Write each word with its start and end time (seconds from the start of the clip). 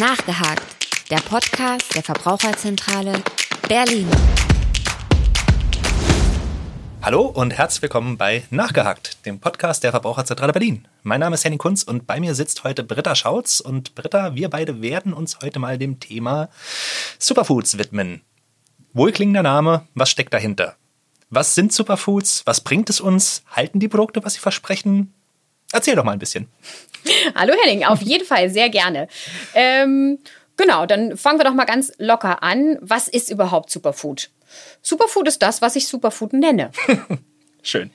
Nachgehakt, 0.00 1.10
der 1.10 1.18
Podcast 1.18 1.94
der 1.94 2.02
Verbraucherzentrale 2.02 3.22
Berlin. 3.68 4.08
Hallo 7.02 7.26
und 7.26 7.50
herzlich 7.50 7.82
willkommen 7.82 8.16
bei 8.16 8.42
Nachgehakt, 8.48 9.26
dem 9.26 9.40
Podcast 9.40 9.84
der 9.84 9.90
Verbraucherzentrale 9.90 10.54
Berlin. 10.54 10.88
Mein 11.02 11.20
Name 11.20 11.34
ist 11.34 11.44
Henning 11.44 11.58
Kunz 11.58 11.82
und 11.82 12.06
bei 12.06 12.18
mir 12.18 12.34
sitzt 12.34 12.64
heute 12.64 12.82
Britta 12.82 13.14
Schautz. 13.14 13.60
Und 13.60 13.94
Britta, 13.94 14.34
wir 14.34 14.48
beide 14.48 14.80
werden 14.80 15.12
uns 15.12 15.38
heute 15.42 15.58
mal 15.58 15.76
dem 15.76 16.00
Thema 16.00 16.48
Superfoods 17.18 17.76
widmen. 17.76 18.22
Wohlklingender 18.94 19.42
Name, 19.42 19.86
was 19.92 20.08
steckt 20.08 20.32
dahinter? 20.32 20.76
Was 21.28 21.54
sind 21.54 21.74
Superfoods? 21.74 22.46
Was 22.46 22.62
bringt 22.62 22.88
es 22.88 23.02
uns? 23.02 23.42
Halten 23.50 23.80
die 23.80 23.88
Produkte, 23.88 24.24
was 24.24 24.32
sie 24.32 24.40
versprechen? 24.40 25.12
Erzähl 25.72 25.94
doch 25.94 26.04
mal 26.04 26.12
ein 26.12 26.18
bisschen. 26.18 26.48
Hallo 27.34 27.54
Henning, 27.62 27.84
auf 27.84 28.02
jeden 28.02 28.24
Fall, 28.24 28.50
sehr 28.50 28.68
gerne. 28.68 29.08
Ähm, 29.54 30.18
genau, 30.56 30.86
dann 30.86 31.16
fangen 31.16 31.38
wir 31.38 31.44
doch 31.44 31.54
mal 31.54 31.64
ganz 31.64 31.92
locker 31.98 32.42
an. 32.42 32.78
Was 32.80 33.08
ist 33.08 33.30
überhaupt 33.30 33.70
Superfood? 33.70 34.30
Superfood 34.82 35.28
ist 35.28 35.42
das, 35.42 35.62
was 35.62 35.76
ich 35.76 35.86
Superfood 35.86 36.32
nenne. 36.32 36.70
Schön. 37.62 37.90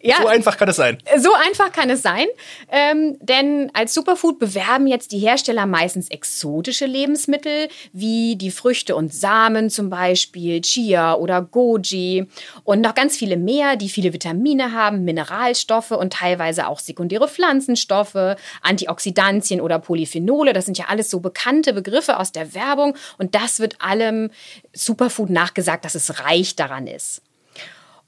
Ja, 0.00 0.16
So 0.22 0.28
einfach 0.28 0.56
kann 0.56 0.68
es 0.68 0.76
sein. 0.76 0.98
So 1.16 1.32
einfach 1.32 1.72
kann 1.72 1.90
es 1.90 2.02
sein, 2.02 2.26
ähm, 2.70 3.16
denn 3.20 3.70
als 3.74 3.94
Superfood 3.94 4.38
bewerben 4.38 4.86
jetzt 4.86 5.10
die 5.10 5.18
Hersteller 5.18 5.66
meistens 5.66 6.08
exotische 6.08 6.86
Lebensmittel, 6.86 7.68
wie 7.92 8.36
die 8.36 8.52
Früchte 8.52 8.94
und 8.94 9.12
Samen 9.12 9.70
zum 9.70 9.90
Beispiel, 9.90 10.60
Chia 10.60 11.14
oder 11.14 11.42
Goji 11.42 12.26
und 12.62 12.80
noch 12.80 12.94
ganz 12.94 13.16
viele 13.16 13.36
mehr, 13.36 13.74
die 13.74 13.88
viele 13.88 14.12
Vitamine 14.12 14.72
haben, 14.72 15.04
Mineralstoffe 15.04 15.90
und 15.90 16.12
teilweise 16.12 16.68
auch 16.68 16.78
sekundäre 16.78 17.26
Pflanzenstoffe, 17.26 18.36
Antioxidantien 18.62 19.60
oder 19.60 19.80
Polyphenole. 19.80 20.52
Das 20.52 20.66
sind 20.66 20.78
ja 20.78 20.86
alles 20.88 21.10
so 21.10 21.18
bekannte 21.18 21.72
Begriffe 21.72 22.18
aus 22.18 22.30
der 22.30 22.54
Werbung 22.54 22.96
und 23.18 23.34
das 23.34 23.58
wird 23.58 23.80
allem 23.80 24.30
Superfood 24.72 25.30
nachgesagt, 25.30 25.84
dass 25.84 25.96
es 25.96 26.24
reich 26.24 26.54
daran 26.54 26.86
ist. 26.86 27.22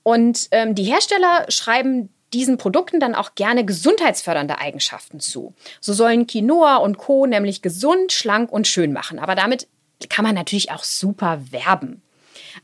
Und 0.02 0.48
ähm, 0.50 0.74
die 0.74 0.84
Hersteller 0.84 1.46
schreiben 1.48 2.08
diesen 2.32 2.58
Produkten 2.58 3.00
dann 3.00 3.14
auch 3.14 3.34
gerne 3.34 3.64
gesundheitsfördernde 3.64 4.58
Eigenschaften 4.58 5.20
zu. 5.20 5.54
So 5.80 5.92
sollen 5.92 6.26
Quinoa 6.26 6.76
und 6.76 6.98
Co. 6.98 7.26
nämlich 7.26 7.62
gesund, 7.62 8.12
schlank 8.12 8.52
und 8.52 8.68
schön 8.68 8.92
machen. 8.92 9.18
Aber 9.18 9.34
damit 9.34 9.66
kann 10.08 10.24
man 10.24 10.34
natürlich 10.34 10.70
auch 10.70 10.84
super 10.84 11.40
werben. 11.50 12.02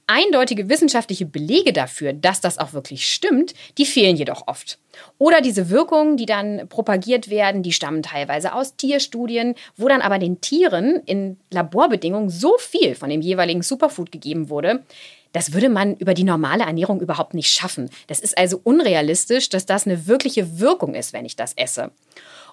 Eindeutige 0.06 0.68
wissenschaftliche 0.68 1.26
Belege 1.26 1.72
dafür, 1.72 2.12
dass 2.12 2.40
das 2.40 2.58
auch 2.58 2.72
wirklich 2.72 3.08
stimmt, 3.08 3.54
die 3.78 3.86
fehlen 3.86 4.16
jedoch 4.16 4.46
oft. 4.46 4.78
Oder 5.18 5.40
diese 5.40 5.68
Wirkungen, 5.68 6.16
die 6.16 6.26
dann 6.26 6.68
propagiert 6.68 7.28
werden, 7.28 7.62
die 7.62 7.72
stammen 7.72 8.02
teilweise 8.02 8.54
aus 8.54 8.76
Tierstudien, 8.76 9.54
wo 9.76 9.88
dann 9.88 10.00
aber 10.00 10.18
den 10.18 10.40
Tieren 10.40 11.02
in 11.06 11.38
Laborbedingungen 11.52 12.30
so 12.30 12.56
viel 12.58 12.94
von 12.94 13.10
dem 13.10 13.20
jeweiligen 13.20 13.62
Superfood 13.62 14.10
gegeben 14.10 14.48
wurde, 14.48 14.84
das 15.32 15.52
würde 15.52 15.68
man 15.68 15.96
über 15.96 16.14
die 16.14 16.24
normale 16.24 16.64
Ernährung 16.64 17.00
überhaupt 17.00 17.34
nicht 17.34 17.50
schaffen. 17.50 17.90
Das 18.06 18.20
ist 18.20 18.36
also 18.38 18.60
unrealistisch, 18.62 19.48
dass 19.48 19.66
das 19.66 19.86
eine 19.86 20.06
wirkliche 20.06 20.60
Wirkung 20.60 20.94
ist, 20.94 21.12
wenn 21.12 21.24
ich 21.24 21.36
das 21.36 21.52
esse. 21.54 21.90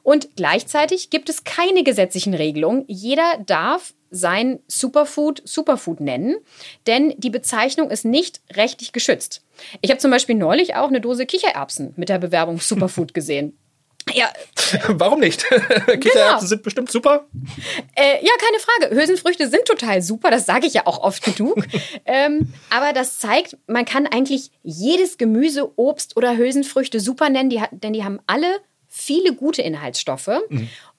Und 0.04 0.36
gleichzeitig 0.36 1.10
gibt 1.10 1.30
es 1.30 1.46
keine 1.46 1.84
gesetzlichen 1.84 2.34
Regelungen. 2.34 2.84
Jeder 2.88 3.40
darf 3.46 3.94
sein 4.12 4.60
Superfood 4.68 5.42
Superfood 5.46 6.00
nennen, 6.00 6.36
denn 6.86 7.16
die 7.18 7.32
Bezeichnung 7.32 7.90
ist 7.90 8.06
nicht 8.06 8.42
rechtlich 8.52 8.92
geschützt. 8.92 9.44
Ich 9.82 9.90
habe 9.90 10.00
zum 10.00 10.12
Beispiel 10.12 10.36
neulich 10.36 10.76
auch 10.76 10.90
eine 10.90 11.02
Dose 11.02 11.26
Kichererbsen 11.26 11.94
mit 11.96 12.10
der 12.10 12.20
Bewerbung 12.20 12.60
Superfood 12.60 13.14
gesehen. 13.14 13.58
Ja, 14.12 14.32
Warum 14.88 15.20
nicht? 15.20 15.46
Kichererbsen 16.00 16.48
sind 16.48 16.64
bestimmt 16.64 16.92
super. 16.92 17.26
Äh, 17.96 18.24
ja, 18.24 18.32
keine 18.40 18.60
Frage. 18.60 18.96
Hülsenfrüchte 18.96 19.48
sind 19.48 19.66
total 19.66 20.02
super, 20.02 20.32
das 20.32 20.46
sage 20.46 20.68
ich 20.68 20.74
ja 20.74 20.86
auch 20.86 21.00
oft 21.02 21.24
genug. 21.24 21.66
ähm, 22.06 22.54
aber 22.70 22.94
das 22.94 23.20
zeigt, 23.20 23.58
man 23.68 23.86
kann 23.86 24.08
eigentlich 24.08 24.52
jedes 24.64 25.18
Gemüse, 25.18 25.72
Obst 25.78 26.18
oder 26.18 26.38
Hülsenfrüchte 26.38 27.00
super 27.00 27.30
nennen, 27.30 27.50
die, 27.50 27.62
denn 27.72 27.94
die 27.94 28.04
haben 28.04 28.20
alle 28.28 28.60
viele 28.88 29.34
gute 29.34 29.62
Inhaltsstoffe. 29.62 30.30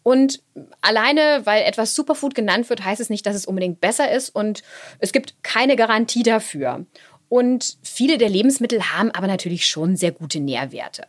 Und 0.02 0.42
alleine, 0.80 1.42
weil 1.44 1.62
etwas 1.62 1.94
Superfood 1.94 2.34
genannt 2.34 2.68
wird, 2.68 2.84
heißt 2.84 3.00
es 3.00 3.08
nicht, 3.08 3.24
dass 3.24 3.36
es 3.36 3.46
unbedingt 3.46 3.80
besser 3.80 4.10
ist. 4.10 4.30
Und 4.30 4.64
es 4.98 5.12
gibt 5.12 5.42
keine 5.44 5.76
Garantie 5.76 6.24
dafür. 6.24 6.86
Und 7.28 7.78
viele 7.82 8.18
der 8.18 8.28
Lebensmittel 8.28 8.82
haben 8.92 9.12
aber 9.12 9.28
natürlich 9.28 9.66
schon 9.66 9.96
sehr 9.96 10.10
gute 10.10 10.40
Nährwerte. 10.40 11.06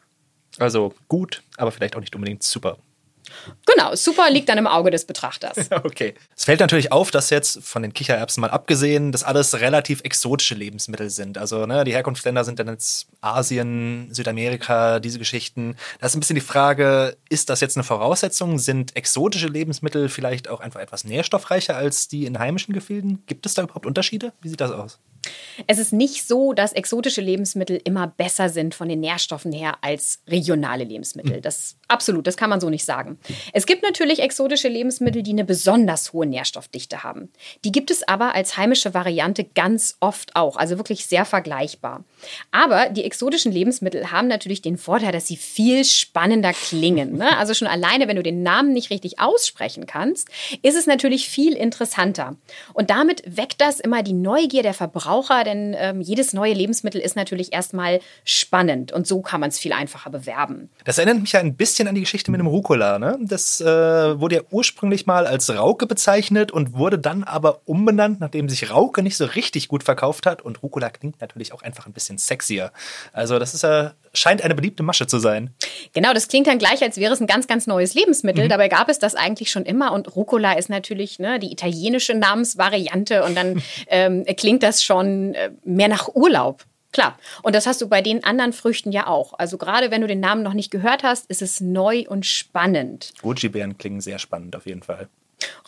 Also 0.59 0.93
gut, 1.07 1.43
aber 1.57 1.71
vielleicht 1.71 1.95
auch 1.95 2.01
nicht 2.01 2.15
unbedingt 2.15 2.43
super. 2.43 2.77
Genau, 3.65 3.95
super 3.95 4.29
liegt 4.29 4.49
dann 4.49 4.57
im 4.57 4.67
Auge 4.67 4.91
des 4.91 5.05
Betrachters. 5.05 5.69
Okay. 5.85 6.15
Es 6.35 6.45
fällt 6.45 6.61
natürlich 6.61 6.91
auf, 6.91 7.11
dass 7.11 7.29
jetzt 7.29 7.63
von 7.63 7.81
den 7.81 7.93
Kichererbsen 7.93 8.41
mal 8.41 8.49
abgesehen, 8.49 9.11
das 9.11 9.23
alles 9.23 9.59
relativ 9.59 10.01
exotische 10.03 10.55
Lebensmittel 10.55 11.09
sind. 11.09 11.37
Also 11.37 11.65
ne, 11.65 11.83
die 11.83 11.93
Herkunftsländer 11.93 12.43
sind 12.43 12.59
dann 12.59 12.67
jetzt 12.67 13.07
Asien, 13.21 14.07
Südamerika, 14.11 14.99
diese 14.99 15.19
Geschichten. 15.19 15.75
Da 15.99 16.07
ist 16.07 16.15
ein 16.15 16.19
bisschen 16.21 16.35
die 16.35 16.41
Frage, 16.41 17.17
ist 17.29 17.49
das 17.49 17.61
jetzt 17.61 17.77
eine 17.77 17.83
Voraussetzung? 17.83 18.57
Sind 18.57 18.95
exotische 18.95 19.47
Lebensmittel 19.47 20.09
vielleicht 20.09 20.49
auch 20.49 20.59
einfach 20.59 20.79
etwas 20.79 21.03
nährstoffreicher 21.03 21.75
als 21.75 22.07
die 22.07 22.25
in 22.25 22.39
heimischen 22.39 22.73
Gefilden? 22.73 23.23
Gibt 23.27 23.45
es 23.45 23.53
da 23.53 23.63
überhaupt 23.63 23.85
Unterschiede? 23.85 24.33
Wie 24.41 24.49
sieht 24.49 24.61
das 24.61 24.71
aus? 24.71 24.99
Es 25.67 25.79
ist 25.79 25.93
nicht 25.93 26.27
so, 26.27 26.53
dass 26.53 26.73
exotische 26.73 27.21
Lebensmittel 27.21 27.79
immer 27.83 28.07
besser 28.07 28.49
sind 28.49 28.75
von 28.75 28.89
den 28.89 28.99
Nährstoffen 28.99 29.51
her 29.51 29.77
als 29.81 30.19
regionale 30.27 30.83
Lebensmittel. 30.83 31.41
Das 31.41 31.75
absolut, 31.87 32.27
das 32.27 32.37
kann 32.37 32.49
man 32.49 32.59
so 32.59 32.69
nicht 32.69 32.85
sagen. 32.85 33.17
Es 33.53 33.65
gibt 33.65 33.83
natürlich 33.83 34.19
exotische 34.19 34.67
Lebensmittel, 34.67 35.23
die 35.23 35.31
eine 35.31 35.45
besonders 35.45 36.13
hohe 36.13 36.25
Nährstoffdichte 36.25 37.03
haben. 37.03 37.29
Die 37.63 37.71
gibt 37.71 37.91
es 37.91 38.07
aber 38.07 38.35
als 38.35 38.57
heimische 38.57 38.93
Variante 38.93 39.43
ganz 39.43 39.97
oft 39.99 40.35
auch, 40.35 40.57
also 40.57 40.77
wirklich 40.77 41.05
sehr 41.05 41.25
vergleichbar. 41.25 42.03
Aber 42.51 42.89
die 42.89 43.03
exotischen 43.03 43.51
Lebensmittel 43.51 44.11
haben 44.11 44.27
natürlich 44.27 44.61
den 44.61 44.77
Vorteil, 44.77 45.11
dass 45.11 45.27
sie 45.27 45.37
viel 45.37 45.85
spannender 45.85 46.53
klingen. 46.53 47.17
Ne? 47.17 47.37
Also 47.37 47.53
schon 47.53 47.67
alleine, 47.67 48.07
wenn 48.07 48.15
du 48.15 48.23
den 48.23 48.43
Namen 48.43 48.73
nicht 48.73 48.89
richtig 48.89 49.19
aussprechen 49.19 49.85
kannst, 49.85 50.29
ist 50.61 50.75
es 50.75 50.87
natürlich 50.87 51.29
viel 51.29 51.53
interessanter. 51.53 52.35
Und 52.73 52.89
damit 52.89 53.23
weckt 53.25 53.61
das 53.61 53.79
immer 53.79 54.03
die 54.03 54.13
Neugier 54.13 54.63
der 54.63 54.73
Verbraucher, 54.73 55.14
denn 55.43 55.75
ähm, 55.77 56.01
jedes 56.01 56.33
neue 56.33 56.53
Lebensmittel 56.53 57.01
ist 57.01 57.15
natürlich 57.15 57.53
erstmal 57.53 57.99
spannend 58.23 58.91
und 58.91 59.07
so 59.07 59.21
kann 59.21 59.39
man 59.39 59.49
es 59.49 59.59
viel 59.59 59.73
einfacher 59.73 60.09
bewerben. 60.09 60.69
Das 60.83 60.97
erinnert 60.97 61.21
mich 61.21 61.31
ja 61.31 61.39
ein 61.39 61.55
bisschen 61.55 61.87
an 61.87 61.95
die 61.95 62.01
Geschichte 62.01 62.31
mit 62.31 62.39
dem 62.39 62.47
Rucola. 62.47 62.99
Ne? 62.99 63.17
Das 63.21 63.61
äh, 63.61 63.65
wurde 63.65 64.35
ja 64.35 64.41
ursprünglich 64.51 65.05
mal 65.05 65.27
als 65.27 65.49
Rauke 65.49 65.87
bezeichnet 65.87 66.51
und 66.51 66.73
wurde 66.73 66.99
dann 66.99 67.23
aber 67.23 67.61
umbenannt, 67.65 68.19
nachdem 68.19 68.49
sich 68.49 68.71
Rauke 68.71 69.03
nicht 69.03 69.17
so 69.17 69.25
richtig 69.25 69.67
gut 69.67 69.83
verkauft 69.83 70.25
hat. 70.25 70.41
Und 70.41 70.63
Rucola 70.63 70.89
klingt 70.89 71.21
natürlich 71.21 71.53
auch 71.53 71.61
einfach 71.61 71.85
ein 71.85 71.93
bisschen 71.93 72.17
sexier. 72.17 72.71
Also 73.13 73.39
das 73.39 73.53
ist 73.53 73.63
ja, 73.63 73.93
scheint 74.13 74.43
eine 74.43 74.55
beliebte 74.55 74.83
Masche 74.83 75.07
zu 75.07 75.19
sein. 75.19 75.53
Genau, 75.93 76.13
das 76.13 76.27
klingt 76.27 76.47
dann 76.47 76.57
gleich, 76.57 76.81
als 76.81 76.97
wäre 76.97 77.13
es 77.13 77.21
ein 77.21 77.27
ganz, 77.27 77.47
ganz 77.47 77.67
neues 77.67 77.93
Lebensmittel. 77.93 78.47
Dabei 78.47 78.67
gab 78.67 78.89
es 78.89 78.99
das 78.99 79.15
eigentlich 79.15 79.51
schon 79.51 79.63
immer 79.63 79.91
und 79.91 80.15
Rucola 80.15 80.53
ist 80.53 80.69
natürlich 80.69 81.19
ne, 81.19 81.39
die 81.39 81.51
italienische 81.51 82.13
Namensvariante 82.13 83.23
und 83.23 83.35
dann 83.35 83.61
ähm, 83.87 84.25
klingt 84.37 84.63
das 84.63 84.83
schon 84.83 85.04
äh, 85.05 85.51
mehr 85.63 85.87
nach 85.87 86.09
Urlaub. 86.13 86.63
Klar. 86.91 87.17
Und 87.43 87.53
das 87.55 87.67
hast 87.67 87.81
du 87.81 87.89
bei 87.89 88.01
den 88.01 88.23
anderen 88.23 88.53
Früchten 88.53 88.91
ja 88.91 89.07
auch. 89.07 89.33
Also 89.37 89.57
gerade 89.57 89.91
wenn 89.91 89.99
du 89.99 90.07
den 90.07 90.21
Namen 90.21 90.43
noch 90.43 90.53
nicht 90.53 90.71
gehört 90.71 91.03
hast, 91.03 91.29
ist 91.29 91.41
es 91.41 91.59
neu 91.59 92.05
und 92.07 92.25
spannend. 92.25 93.11
Goji-Beeren 93.21 93.77
klingen 93.77 93.99
sehr 93.99 94.17
spannend 94.17 94.55
auf 94.55 94.65
jeden 94.65 94.81
Fall. 94.81 95.09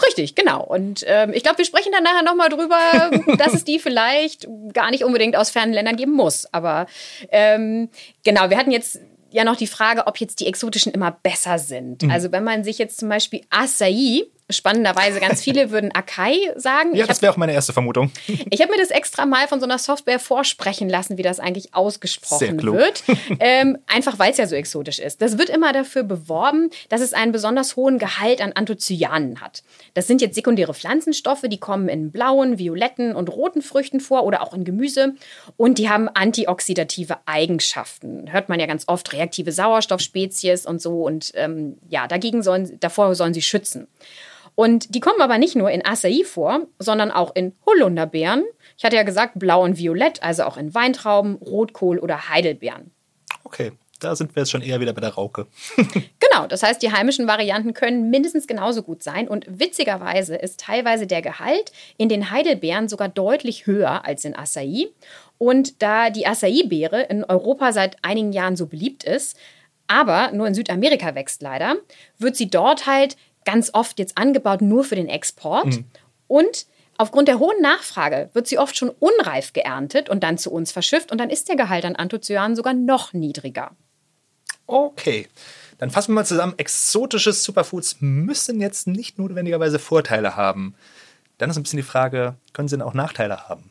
Richtig, 0.05 0.35
genau. 0.35 0.63
Und 0.63 1.03
ähm, 1.05 1.33
ich 1.33 1.43
glaube, 1.43 1.57
wir 1.57 1.65
sprechen 1.65 1.91
dann 1.91 2.03
nachher 2.03 2.23
nochmal 2.23 2.47
drüber, 2.47 3.11
dass 3.37 3.53
es 3.53 3.65
die 3.65 3.79
vielleicht 3.79 4.47
gar 4.73 4.89
nicht 4.89 5.03
unbedingt 5.03 5.35
aus 5.35 5.49
fernen 5.49 5.73
Ländern 5.73 5.97
geben 5.97 6.13
muss. 6.13 6.51
Aber 6.53 6.87
ähm, 7.29 7.89
genau, 8.23 8.49
wir 8.49 8.57
hatten 8.57 8.71
jetzt 8.71 8.99
ja 9.29 9.43
noch 9.43 9.57
die 9.57 9.67
Frage, 9.67 10.07
ob 10.07 10.17
jetzt 10.21 10.39
die 10.39 10.47
exotischen 10.47 10.93
immer 10.93 11.11
besser 11.11 11.59
sind. 11.59 12.09
Also 12.09 12.31
wenn 12.31 12.45
man 12.45 12.63
sich 12.63 12.77
jetzt 12.77 12.99
zum 12.99 13.09
Beispiel 13.09 13.41
Acai, 13.49 14.23
spannenderweise 14.49 15.19
ganz 15.19 15.41
viele 15.41 15.71
würden 15.71 15.93
Akai 15.93 16.53
sagen. 16.55 16.95
Ja, 16.95 17.03
Ich 17.03 17.07
das 17.07 17.21
wäre 17.21 17.33
auch 17.33 17.37
meine 17.37 17.53
erste 17.53 17.73
Vermutung. 17.73 18.11
ich 18.49 18.61
habe 18.61 18.71
mir 18.71 18.77
das 18.77 18.91
extra 18.91 19.25
mal 19.25 19.47
von 19.47 19.59
so 19.59 19.65
einer 19.65 19.77
Software 19.77 20.19
vorsprechen 20.19 20.89
lassen, 20.89 21.17
wie 21.17 21.21
das 21.23 21.39
eigentlich 21.39 21.73
ausgesprochen 21.73 22.61
wird. 22.61 23.03
Ähm, 23.39 23.77
einfach 23.87 24.19
weil 24.19 24.31
es 24.31 24.37
ja 24.37 24.47
so 24.47 24.55
exotisch 24.55 24.99
ist. 24.99 25.21
Das 25.21 25.37
wird 25.37 25.49
immer 25.49 25.73
dafür 25.73 26.03
beworben, 26.03 26.69
dass 26.89 27.01
es 27.01 27.13
einen 27.13 27.31
besonders 27.31 27.75
hohen 27.75 27.99
Gehalt 27.99 28.41
an 28.41 28.53
Anthocyanen 28.53 29.41
hat. 29.41 29.63
Das 29.93 30.07
sind 30.07 30.21
jetzt 30.21 30.35
sekundäre 30.35 30.73
Pflanzenstoffe, 30.73 31.43
die 31.47 31.59
kommen 31.59 31.87
in 31.89 32.11
blauen, 32.11 32.57
violetten 32.57 33.15
und 33.15 33.29
roten 33.29 33.61
Früchten 33.61 33.99
vor 33.99 34.23
oder 34.23 34.41
auch 34.41 34.53
in 34.53 34.63
Gemüse. 34.63 35.15
Und 35.55 35.77
die 35.77 35.89
haben 35.89 36.07
antioxidative 36.09 37.17
Eigenschaften. 37.25 38.31
Hört 38.31 38.49
man 38.49 38.59
ja 38.59 38.65
ganz 38.65 38.85
oft, 38.87 39.13
reaktive 39.13 39.51
Sauerstoffspezies 39.51 40.65
und 40.65 40.81
so. 40.81 41.03
Und 41.03 41.31
ähm, 41.35 41.77
ja, 41.89 42.07
dagegen 42.07 42.43
sollen, 42.43 42.79
davor 42.79 43.13
sollen 43.15 43.33
sie 43.33 43.41
schützen. 43.41 43.87
Und 44.57 44.95
die 44.95 45.01
kommen 45.01 45.21
aber 45.21 45.37
nicht 45.37 45.55
nur 45.55 45.69
in 45.69 45.85
Acai 45.85 46.23
vor, 46.25 46.61
sondern 46.79 47.11
auch 47.11 47.35
in 47.35 47.53
Holunderbeeren. 47.67 48.43
Ich 48.75 48.83
hatte 48.83 48.95
ja 48.95 49.03
gesagt, 49.03 49.33
blau 49.37 49.63
und 49.63 49.77
violett, 49.77 50.23
also 50.23 50.45
auch 50.45 50.57
in 50.57 50.73
Weintrauben, 50.73 51.35
Rotkohl 51.35 51.99
oder 51.99 52.29
Heidelbeeren. 52.29 52.89
Okay. 53.43 53.73
da 53.99 54.15
sind 54.15 54.35
wir 54.35 54.41
jetzt 54.41 54.49
schon 54.49 54.63
eher 54.63 54.79
wieder 54.79 54.93
bei 54.93 55.01
der 55.01 55.13
Rauke. 55.13 55.45
genau, 56.19 56.47
das 56.47 56.63
heißt, 56.63 56.81
die 56.81 56.91
heimischen 56.91 57.27
Varianten 57.27 57.75
können 57.75 58.09
mindestens 58.09 58.47
genauso 58.47 58.81
gut 58.81 59.03
sein. 59.03 59.27
Und 59.27 59.45
witzigerweise 59.47 60.35
ist 60.35 60.59
teilweise 60.59 61.05
der 61.05 61.21
Gehalt 61.21 61.71
in 61.97 62.09
den 62.09 62.31
Heidelbeeren 62.31 62.89
sogar 62.89 63.09
deutlich 63.09 63.67
höher 63.67 64.05
als 64.05 64.25
in 64.25 64.35
Acai. 64.35 64.87
Und 65.37 65.83
da 65.83 66.09
die 66.09 66.25
Acai-Beere 66.25 67.03
in 67.03 67.23
Europa 67.23 67.73
seit 67.73 68.03
einigen 68.03 68.33
Jahren 68.33 68.55
so 68.55 68.65
beliebt 68.65 69.03
ist, 69.03 69.37
aber 69.87 70.31
nur 70.31 70.47
in 70.47 70.53
Südamerika 70.53 71.15
wächst 71.15 71.41
leider, 71.41 71.75
wird 72.17 72.35
sie 72.35 72.49
dort 72.49 72.87
halt 72.87 73.17
ganz 73.47 73.71
oft 73.73 73.97
jetzt 73.97 74.17
angebaut 74.17 74.61
nur 74.61 74.83
für 74.83 74.95
den 74.95 75.09
Export. 75.09 75.65
Mhm. 75.65 75.85
Und 76.27 76.67
Aufgrund 76.99 77.27
der 77.27 77.37
hohen 77.37 77.61
Nachfrage 77.61 78.31
wird 78.33 78.47
sie 78.47 78.57
oft 78.57 78.75
schon 78.75 78.89
unreif 78.89 79.53
geerntet 79.53 80.09
und 80.09 80.23
dann 80.23 80.39
zu 80.39 80.51
uns 80.51 80.71
verschifft 80.71 81.11
und 81.11 81.19
dann 81.19 81.29
ist 81.29 81.47
der 81.47 81.55
Gehalt 81.55 81.85
an 81.85 81.95
Anthocyanen 81.95 82.55
sogar 82.55 82.73
noch 82.73 83.13
niedriger. 83.13 83.75
Okay, 84.65 85.27
dann 85.77 85.91
fassen 85.91 86.09
wir 86.09 86.15
mal 86.15 86.25
zusammen. 86.25 86.55
Exotische 86.57 87.33
Superfoods 87.33 87.97
müssen 87.99 88.59
jetzt 88.59 88.87
nicht 88.87 89.19
notwendigerweise 89.19 89.77
Vorteile 89.77 90.35
haben. 90.35 90.73
Dann 91.37 91.51
ist 91.51 91.57
ein 91.57 91.63
bisschen 91.63 91.77
die 91.77 91.83
Frage, 91.83 92.35
können 92.53 92.67
sie 92.67 92.75
denn 92.75 92.85
auch 92.85 92.95
Nachteile 92.95 93.47
haben? 93.47 93.69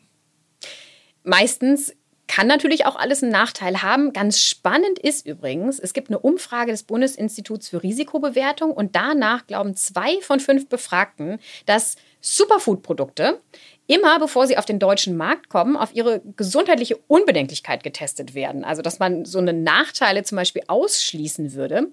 Meistens 1.23 1.93
kann 2.37 2.45
natürlich 2.45 2.85
auch 2.85 2.95
alles 2.95 3.23
einen 3.23 3.31
Nachteil 3.31 3.81
haben. 3.81 4.13
Ganz 4.13 4.39
spannend 4.39 4.99
ist 4.99 5.25
übrigens, 5.25 5.79
es 5.79 5.93
gibt 5.93 6.09
eine 6.09 6.19
Umfrage 6.19 6.69
des 6.69 6.83
Bundesinstituts 6.83 7.69
für 7.69 7.81
Risikobewertung 7.81 8.69
und 8.69 8.95
danach 8.95 9.47
glauben 9.47 9.75
zwei 9.75 10.21
von 10.21 10.39
fünf 10.39 10.69
Befragten, 10.69 11.39
dass 11.65 11.95
Superfood-Produkte 12.21 13.41
immer, 13.87 14.19
bevor 14.19 14.45
sie 14.45 14.55
auf 14.55 14.65
den 14.65 14.77
deutschen 14.77 15.17
Markt 15.17 15.49
kommen, 15.49 15.75
auf 15.75 15.95
ihre 15.95 16.21
gesundheitliche 16.35 16.97
Unbedenklichkeit 17.07 17.81
getestet 17.81 18.35
werden. 18.35 18.63
Also, 18.63 18.83
dass 18.83 18.99
man 18.99 19.25
so 19.25 19.39
eine 19.39 19.53
Nachteile 19.53 20.21
zum 20.21 20.35
Beispiel 20.35 20.61
ausschließen 20.67 21.53
würde. 21.53 21.87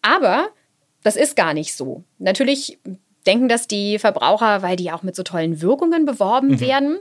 Aber 0.00 0.48
das 1.02 1.16
ist 1.16 1.36
gar 1.36 1.52
nicht 1.52 1.74
so. 1.74 2.04
Natürlich 2.16 2.78
denken 3.26 3.48
das 3.50 3.68
die 3.68 3.98
Verbraucher, 3.98 4.62
weil 4.62 4.76
die 4.76 4.90
auch 4.90 5.02
mit 5.02 5.14
so 5.14 5.22
tollen 5.22 5.60
Wirkungen 5.60 6.06
beworben 6.06 6.52
mhm. 6.52 6.60
werden. 6.60 6.98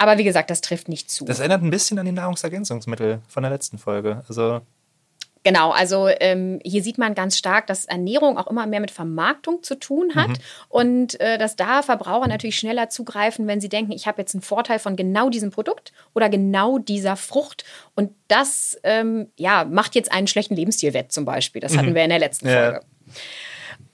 Aber 0.00 0.16
wie 0.16 0.24
gesagt, 0.24 0.48
das 0.48 0.62
trifft 0.62 0.88
nicht 0.88 1.10
zu. 1.10 1.26
Das 1.26 1.40
erinnert 1.40 1.62
ein 1.62 1.68
bisschen 1.68 1.98
an 1.98 2.06
die 2.06 2.12
Nahrungsergänzungsmittel 2.12 3.20
von 3.28 3.42
der 3.42 3.52
letzten 3.52 3.76
Folge. 3.76 4.24
Also 4.28 4.62
Genau, 5.42 5.70
also 5.70 6.08
ähm, 6.20 6.58
hier 6.62 6.82
sieht 6.82 6.98
man 6.98 7.14
ganz 7.14 7.36
stark, 7.36 7.66
dass 7.66 7.86
Ernährung 7.86 8.36
auch 8.36 8.46
immer 8.46 8.66
mehr 8.66 8.80
mit 8.80 8.90
Vermarktung 8.90 9.62
zu 9.62 9.74
tun 9.78 10.14
hat 10.14 10.28
mhm. 10.28 10.36
und 10.68 11.20
äh, 11.20 11.38
dass 11.38 11.56
da 11.56 11.82
Verbraucher 11.82 12.28
natürlich 12.28 12.56
schneller 12.56 12.90
zugreifen, 12.90 13.46
wenn 13.46 13.60
sie 13.60 13.70
denken, 13.70 13.92
ich 13.92 14.06
habe 14.06 14.20
jetzt 14.20 14.34
einen 14.34 14.42
Vorteil 14.42 14.78
von 14.78 14.96
genau 14.96 15.30
diesem 15.30 15.50
Produkt 15.50 15.92
oder 16.14 16.28
genau 16.28 16.78
dieser 16.78 17.16
Frucht 17.16 17.64
und 17.94 18.12
das 18.28 18.78
ähm, 18.84 19.28
ja, 19.36 19.64
macht 19.64 19.94
jetzt 19.94 20.12
einen 20.12 20.26
schlechten 20.26 20.56
Lebensstil 20.56 20.92
wett 20.92 21.10
zum 21.10 21.24
Beispiel. 21.24 21.60
Das 21.62 21.76
hatten 21.76 21.90
mhm. 21.90 21.94
wir 21.94 22.04
in 22.04 22.10
der 22.10 22.18
letzten 22.18 22.46
Folge. 22.46 22.80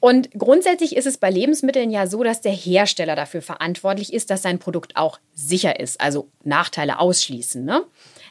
Und 0.00 0.30
grundsätzlich 0.32 0.94
ist 0.94 1.06
es 1.06 1.16
bei 1.16 1.30
Lebensmitteln 1.30 1.90
ja 1.90 2.06
so, 2.06 2.22
dass 2.22 2.40
der 2.40 2.52
Hersteller 2.52 3.16
dafür 3.16 3.42
verantwortlich 3.42 4.12
ist, 4.12 4.30
dass 4.30 4.42
sein 4.42 4.58
Produkt 4.58 4.96
auch 4.96 5.18
sicher 5.34 5.80
ist, 5.80 6.00
also 6.00 6.28
Nachteile 6.44 6.98
ausschließen. 6.98 7.64
Ne? 7.64 7.82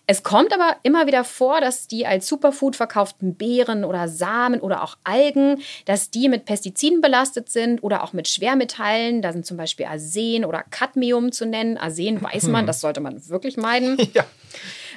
Es 0.08 0.22
kommt 0.22 0.54
aber 0.54 0.76
immer 0.84 1.08
wieder 1.08 1.24
vor, 1.24 1.62
dass 1.62 1.88
die 1.88 2.06
als 2.06 2.28
Superfood 2.28 2.76
verkauften 2.76 3.36
Beeren 3.36 3.84
oder 3.84 4.08
Samen 4.08 4.60
oder 4.60 4.84
auch 4.84 4.98
Algen, 5.04 5.62
dass 5.86 6.12
die 6.12 6.30
mit 6.30 6.46
Pestiziden 6.46 7.02
belastet 7.02 7.50
sind 7.50 7.82
oder 7.84 8.04
auch 8.04 8.14
mit 8.14 8.28
Schwermetallen. 8.28 9.24
Da 9.24 9.34
sind 9.34 9.46
zum 9.46 9.58
Beispiel 9.58 9.88
Arsen 9.88 10.46
oder 10.46 10.64
Cadmium 10.70 11.32
zu 11.32 11.46
nennen. 11.46 11.78
Arsen 11.78 12.22
weiß 12.22 12.48
man, 12.48 12.62
hm. 12.62 12.68
das 12.68 12.82
sollte 12.82 13.02
man 13.02 13.28
wirklich 13.30 13.58
meiden. 13.58 13.98
Ja. 14.14 14.24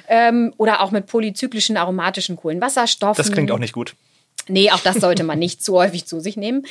Ähm, 0.07 0.53
oder 0.57 0.81
auch 0.81 0.91
mit 0.91 1.07
polyzyklischen 1.07 1.75
aromatischen 1.75 2.37
Kohlenwasserstoffen. 2.37 3.21
Das 3.21 3.31
klingt 3.33 3.51
auch 3.51 3.59
nicht 3.59 3.73
gut. 3.73 3.95
Nee, 4.49 4.71
auch 4.71 4.79
das 4.79 4.95
sollte 4.95 5.23
man 5.23 5.39
nicht 5.39 5.63
zu 5.63 5.75
häufig 5.75 6.05
zu 6.05 6.19
sich 6.19 6.35
nehmen. 6.35 6.65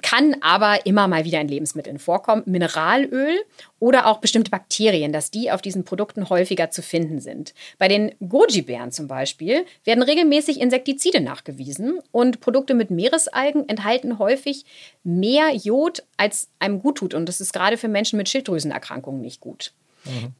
Kann 0.00 0.36
aber 0.40 0.86
immer 0.86 1.08
mal 1.08 1.24
wieder 1.24 1.40
in 1.40 1.48
Lebensmitteln 1.48 1.98
vorkommen. 1.98 2.42
Mineralöl 2.46 3.36
oder 3.80 4.06
auch 4.06 4.18
bestimmte 4.18 4.50
Bakterien, 4.50 5.12
dass 5.12 5.30
die 5.30 5.50
auf 5.50 5.60
diesen 5.60 5.84
Produkten 5.84 6.30
häufiger 6.30 6.70
zu 6.70 6.82
finden 6.82 7.20
sind. 7.20 7.52
Bei 7.78 7.88
den 7.88 8.14
Goji-Beeren 8.26 8.92
zum 8.92 9.08
Beispiel 9.08 9.66
werden 9.84 10.02
regelmäßig 10.02 10.60
Insektizide 10.60 11.20
nachgewiesen 11.20 11.98
und 12.12 12.40
Produkte 12.40 12.74
mit 12.74 12.90
Meeresalgen 12.90 13.68
enthalten 13.68 14.18
häufig 14.18 14.64
mehr 15.02 15.52
Jod, 15.54 16.04
als 16.16 16.48
einem 16.60 16.80
gut 16.80 16.98
tut. 16.98 17.14
Und 17.14 17.26
das 17.26 17.40
ist 17.40 17.52
gerade 17.52 17.76
für 17.76 17.88
Menschen 17.88 18.16
mit 18.16 18.28
Schilddrüsenerkrankungen 18.28 19.20
nicht 19.20 19.40
gut. 19.40 19.72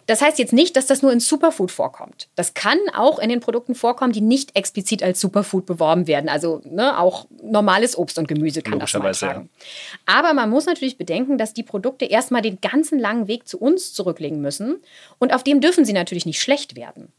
Das 0.06 0.22
heißt 0.22 0.38
jetzt 0.38 0.52
nicht, 0.52 0.76
dass 0.76 0.86
das 0.86 1.02
nur 1.02 1.12
in 1.12 1.20
Superfood 1.20 1.70
vorkommt. 1.70 2.28
Das 2.36 2.54
kann 2.54 2.78
auch 2.94 3.18
in 3.18 3.28
den 3.28 3.40
Produkten 3.40 3.74
vorkommen, 3.74 4.12
die 4.12 4.20
nicht 4.20 4.56
explizit 4.56 5.02
als 5.02 5.20
Superfood 5.20 5.66
beworben 5.66 6.06
werden. 6.06 6.28
Also 6.28 6.60
ne, 6.64 6.98
auch 6.98 7.26
normales 7.42 7.96
Obst 7.96 8.18
und 8.18 8.28
Gemüse 8.28 8.62
kann 8.62 8.78
das 8.78 8.94
mal 8.94 9.12
tragen. 9.12 9.50
Ja. 9.58 10.18
Aber 10.18 10.34
man 10.34 10.50
muss 10.50 10.66
natürlich 10.66 10.98
bedenken, 10.98 11.38
dass 11.38 11.54
die 11.54 11.62
Produkte 11.62 12.04
erstmal 12.04 12.42
den 12.42 12.60
ganzen 12.60 12.98
langen 12.98 13.28
Weg 13.28 13.48
zu 13.48 13.58
uns 13.58 13.92
zurücklegen 13.92 14.40
müssen. 14.40 14.82
Und 15.18 15.34
auf 15.34 15.42
dem 15.42 15.60
dürfen 15.60 15.84
sie 15.84 15.92
natürlich 15.92 16.26
nicht 16.26 16.40
schlecht 16.40 16.76
werden. 16.76 17.12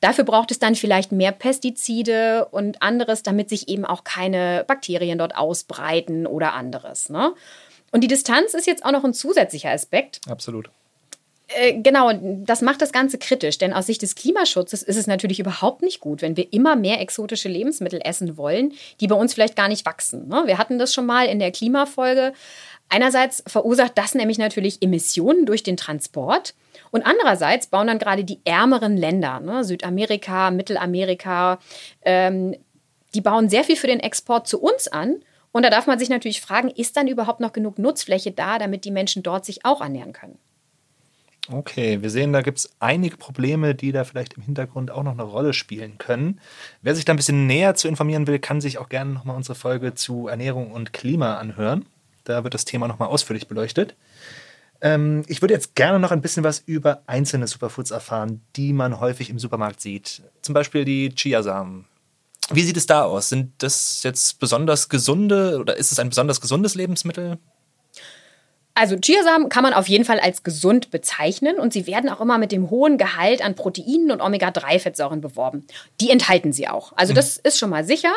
Dafür 0.00 0.24
braucht 0.24 0.50
es 0.50 0.58
dann 0.58 0.74
vielleicht 0.74 1.12
mehr 1.12 1.32
Pestizide 1.32 2.48
und 2.50 2.82
anderes, 2.82 3.22
damit 3.22 3.48
sich 3.48 3.68
eben 3.68 3.84
auch 3.84 4.04
keine 4.04 4.64
Bakterien 4.66 5.18
dort 5.18 5.36
ausbreiten 5.36 6.26
oder 6.26 6.52
anderes. 6.52 7.08
Ne? 7.08 7.34
Und 7.90 8.02
die 8.02 8.08
Distanz 8.08 8.54
ist 8.54 8.66
jetzt 8.66 8.84
auch 8.84 8.92
noch 8.92 9.04
ein 9.04 9.14
zusätzlicher 9.14 9.70
Aspekt. 9.70 10.20
Absolut. 10.28 10.68
Äh, 11.48 11.80
genau, 11.80 12.10
das 12.12 12.62
macht 12.62 12.80
das 12.80 12.92
Ganze 12.92 13.18
kritisch, 13.18 13.58
denn 13.58 13.74
aus 13.74 13.86
Sicht 13.86 14.00
des 14.00 14.14
Klimaschutzes 14.14 14.82
ist 14.82 14.96
es 14.96 15.06
natürlich 15.06 15.40
überhaupt 15.40 15.82
nicht 15.82 16.00
gut, 16.00 16.22
wenn 16.22 16.36
wir 16.36 16.52
immer 16.52 16.74
mehr 16.74 17.00
exotische 17.00 17.48
Lebensmittel 17.48 18.00
essen 18.02 18.36
wollen, 18.38 18.72
die 19.00 19.06
bei 19.06 19.14
uns 19.14 19.34
vielleicht 19.34 19.56
gar 19.56 19.68
nicht 19.68 19.84
wachsen. 19.84 20.28
Ne? 20.28 20.44
Wir 20.46 20.56
hatten 20.56 20.78
das 20.78 20.94
schon 20.94 21.04
mal 21.04 21.26
in 21.26 21.38
der 21.38 21.52
Klimafolge. 21.52 22.32
Einerseits 22.88 23.42
verursacht 23.46 23.92
das 23.96 24.14
nämlich 24.14 24.38
natürlich 24.38 24.80
Emissionen 24.80 25.44
durch 25.44 25.62
den 25.62 25.76
Transport 25.76 26.54
und 26.90 27.02
andererseits 27.02 27.66
bauen 27.66 27.88
dann 27.88 27.98
gerade 27.98 28.24
die 28.24 28.40
ärmeren 28.44 28.96
Länder, 28.96 29.40
ne, 29.40 29.64
Südamerika, 29.64 30.50
Mittelamerika, 30.50 31.58
ähm, 32.02 32.56
die 33.14 33.20
bauen 33.20 33.48
sehr 33.48 33.64
viel 33.64 33.76
für 33.76 33.86
den 33.86 34.00
Export 34.00 34.48
zu 34.48 34.60
uns 34.60 34.88
an. 34.88 35.22
Und 35.52 35.64
da 35.64 35.70
darf 35.70 35.86
man 35.86 35.98
sich 35.98 36.08
natürlich 36.08 36.40
fragen, 36.40 36.70
ist 36.70 36.96
dann 36.96 37.06
überhaupt 37.06 37.40
noch 37.40 37.52
genug 37.52 37.78
Nutzfläche 37.78 38.32
da, 38.32 38.58
damit 38.58 38.84
die 38.84 38.90
Menschen 38.90 39.22
dort 39.22 39.44
sich 39.44 39.64
auch 39.64 39.80
ernähren 39.80 40.12
können? 40.12 40.38
Okay, 41.52 42.00
wir 42.00 42.08
sehen, 42.08 42.32
da 42.32 42.40
gibt 42.40 42.58
es 42.58 42.70
einige 42.78 43.18
Probleme, 43.18 43.74
die 43.74 43.92
da 43.92 44.04
vielleicht 44.04 44.34
im 44.34 44.42
Hintergrund 44.42 44.90
auch 44.90 45.02
noch 45.02 45.12
eine 45.12 45.24
Rolle 45.24 45.52
spielen 45.52 45.98
können. 45.98 46.40
Wer 46.80 46.94
sich 46.94 47.04
da 47.04 47.12
ein 47.12 47.16
bisschen 47.16 47.46
näher 47.46 47.74
zu 47.74 47.86
informieren 47.86 48.26
will, 48.26 48.38
kann 48.38 48.62
sich 48.62 48.78
auch 48.78 48.88
gerne 48.88 49.12
nochmal 49.12 49.36
unsere 49.36 49.54
Folge 49.54 49.94
zu 49.94 50.28
Ernährung 50.28 50.72
und 50.72 50.94
Klima 50.94 51.36
anhören. 51.36 51.84
Da 52.24 52.44
wird 52.44 52.54
das 52.54 52.64
Thema 52.64 52.88
nochmal 52.88 53.08
ausführlich 53.08 53.46
beleuchtet. 53.46 53.94
Ähm, 54.80 55.22
ich 55.26 55.42
würde 55.42 55.52
jetzt 55.52 55.74
gerne 55.74 55.98
noch 55.98 56.12
ein 56.12 56.22
bisschen 56.22 56.44
was 56.44 56.60
über 56.60 57.02
einzelne 57.06 57.46
Superfoods 57.46 57.90
erfahren, 57.90 58.40
die 58.56 58.72
man 58.72 58.98
häufig 58.98 59.28
im 59.28 59.38
Supermarkt 59.38 59.82
sieht. 59.82 60.22
Zum 60.40 60.54
Beispiel 60.54 60.86
die 60.86 61.10
Chiasamen. 61.14 61.84
Wie 62.50 62.62
sieht 62.62 62.78
es 62.78 62.86
da 62.86 63.04
aus? 63.04 63.28
Sind 63.28 63.52
das 63.58 64.02
jetzt 64.02 64.38
besonders 64.38 64.88
gesunde 64.88 65.58
oder 65.58 65.76
ist 65.76 65.92
es 65.92 65.98
ein 65.98 66.08
besonders 66.08 66.40
gesundes 66.40 66.74
Lebensmittel? 66.74 67.38
Also 68.76 68.96
Chiasamen 68.96 69.48
kann 69.48 69.62
man 69.62 69.72
auf 69.72 69.88
jeden 69.88 70.04
Fall 70.04 70.18
als 70.18 70.42
gesund 70.42 70.90
bezeichnen 70.90 71.60
und 71.60 71.72
sie 71.72 71.86
werden 71.86 72.10
auch 72.10 72.20
immer 72.20 72.38
mit 72.38 72.50
dem 72.50 72.70
hohen 72.70 72.98
Gehalt 72.98 73.40
an 73.40 73.54
Proteinen 73.54 74.10
und 74.10 74.20
Omega-3-Fettsäuren 74.20 75.20
beworben. 75.20 75.64
Die 76.00 76.10
enthalten 76.10 76.52
sie 76.52 76.66
auch. 76.66 76.92
Also 76.96 77.14
das 77.14 77.36
ist 77.36 77.56
schon 77.56 77.70
mal 77.70 77.84
sicher. 77.84 78.12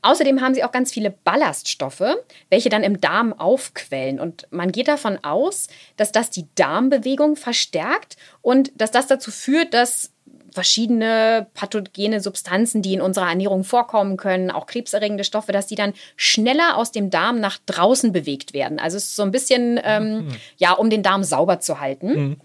Außerdem 0.00 0.40
haben 0.40 0.54
sie 0.54 0.64
auch 0.64 0.72
ganz 0.72 0.90
viele 0.90 1.10
Ballaststoffe, 1.10 2.02
welche 2.48 2.70
dann 2.70 2.82
im 2.82 3.02
Darm 3.02 3.34
aufquellen. 3.34 4.18
Und 4.18 4.46
man 4.50 4.72
geht 4.72 4.88
davon 4.88 5.22
aus, 5.22 5.68
dass 5.98 6.12
das 6.12 6.30
die 6.30 6.46
Darmbewegung 6.54 7.36
verstärkt 7.36 8.16
und 8.40 8.72
dass 8.74 8.90
das 8.90 9.06
dazu 9.06 9.30
führt, 9.30 9.74
dass 9.74 10.12
verschiedene 10.52 11.46
pathogene 11.54 12.20
Substanzen, 12.20 12.82
die 12.82 12.94
in 12.94 13.00
unserer 13.00 13.28
Ernährung 13.28 13.64
vorkommen 13.64 14.16
können, 14.16 14.50
auch 14.50 14.66
krebserregende 14.66 15.24
Stoffe, 15.24 15.52
dass 15.52 15.66
die 15.66 15.74
dann 15.74 15.94
schneller 16.16 16.76
aus 16.76 16.92
dem 16.92 17.10
Darm 17.10 17.40
nach 17.40 17.58
draußen 17.66 18.12
bewegt 18.12 18.52
werden. 18.54 18.78
Also 18.78 18.96
es 18.96 19.04
ist 19.04 19.16
so 19.16 19.22
ein 19.22 19.30
bisschen, 19.30 19.80
ähm, 19.82 20.26
mhm. 20.26 20.28
ja, 20.56 20.72
um 20.72 20.90
den 20.90 21.02
Darm 21.02 21.24
sauber 21.24 21.60
zu 21.60 21.80
halten. 21.80 22.08
Mhm. 22.08 22.36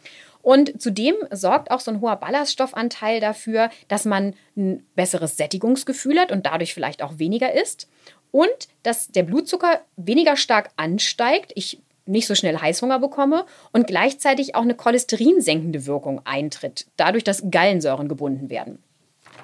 Und 0.46 0.80
zudem 0.80 1.16
sorgt 1.32 1.72
auch 1.72 1.80
so 1.80 1.90
ein 1.90 2.02
hoher 2.02 2.18
Ballaststoffanteil 2.18 3.20
dafür, 3.20 3.72
dass 3.88 4.06
man 4.06 4.36
ein 4.56 4.86
besseres 4.96 5.38
Sättigungsgefühl 5.38 6.20
hat 6.20 6.32
und 6.32 6.46
dadurch 6.46 6.76
vielleicht 6.76 7.02
auch 7.02 7.18
weniger 7.18 7.54
isst. 7.54 7.90
Und 8.30 8.68
dass 8.84 9.08
der 9.08 9.24
Blutzucker 9.24 9.82
weniger 9.96 10.38
stark 10.38 10.70
ansteigt. 10.76 11.52
Ich 11.56 11.80
nicht 12.06 12.28
so 12.28 12.36
schnell 12.36 12.58
Heißhunger 12.58 13.00
bekomme 13.00 13.46
und 13.72 13.88
gleichzeitig 13.88 14.56
auch 14.56 14.62
eine 14.62 14.76
cholesterinsenkende 14.76 15.86
Wirkung 15.86 16.22
eintritt, 16.26 16.88
dadurch, 16.98 17.24
dass 17.24 17.50
Gallensäuren 17.50 18.08
gebunden 18.08 18.50
werden. 18.50 18.84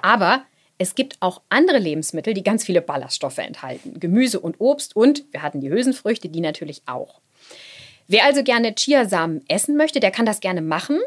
Aber 0.00 0.44
es 0.78 0.94
gibt 0.94 1.16
auch 1.20 1.42
andere 1.48 1.78
Lebensmittel, 1.78 2.34
die 2.34 2.42
ganz 2.42 2.64
viele 2.64 2.82
Ballaststoffe 2.82 3.38
enthalten. 3.38 4.00
Gemüse 4.00 4.40
und 4.40 4.60
Obst 4.60 4.96
und 4.96 5.24
wir 5.30 5.42
hatten 5.42 5.60
die 5.60 5.70
Hülsenfrüchte, 5.70 6.28
die 6.28 6.40
natürlich 6.40 6.82
auch. 6.86 7.20
Wer 8.08 8.24
also 8.24 8.42
gerne 8.42 8.74
Chiasamen 8.74 9.44
essen 9.48 9.76
möchte, 9.76 10.00
der 10.00 10.10
kann 10.10 10.26
das 10.26 10.40
gerne 10.40 10.60
machen. 10.60 10.98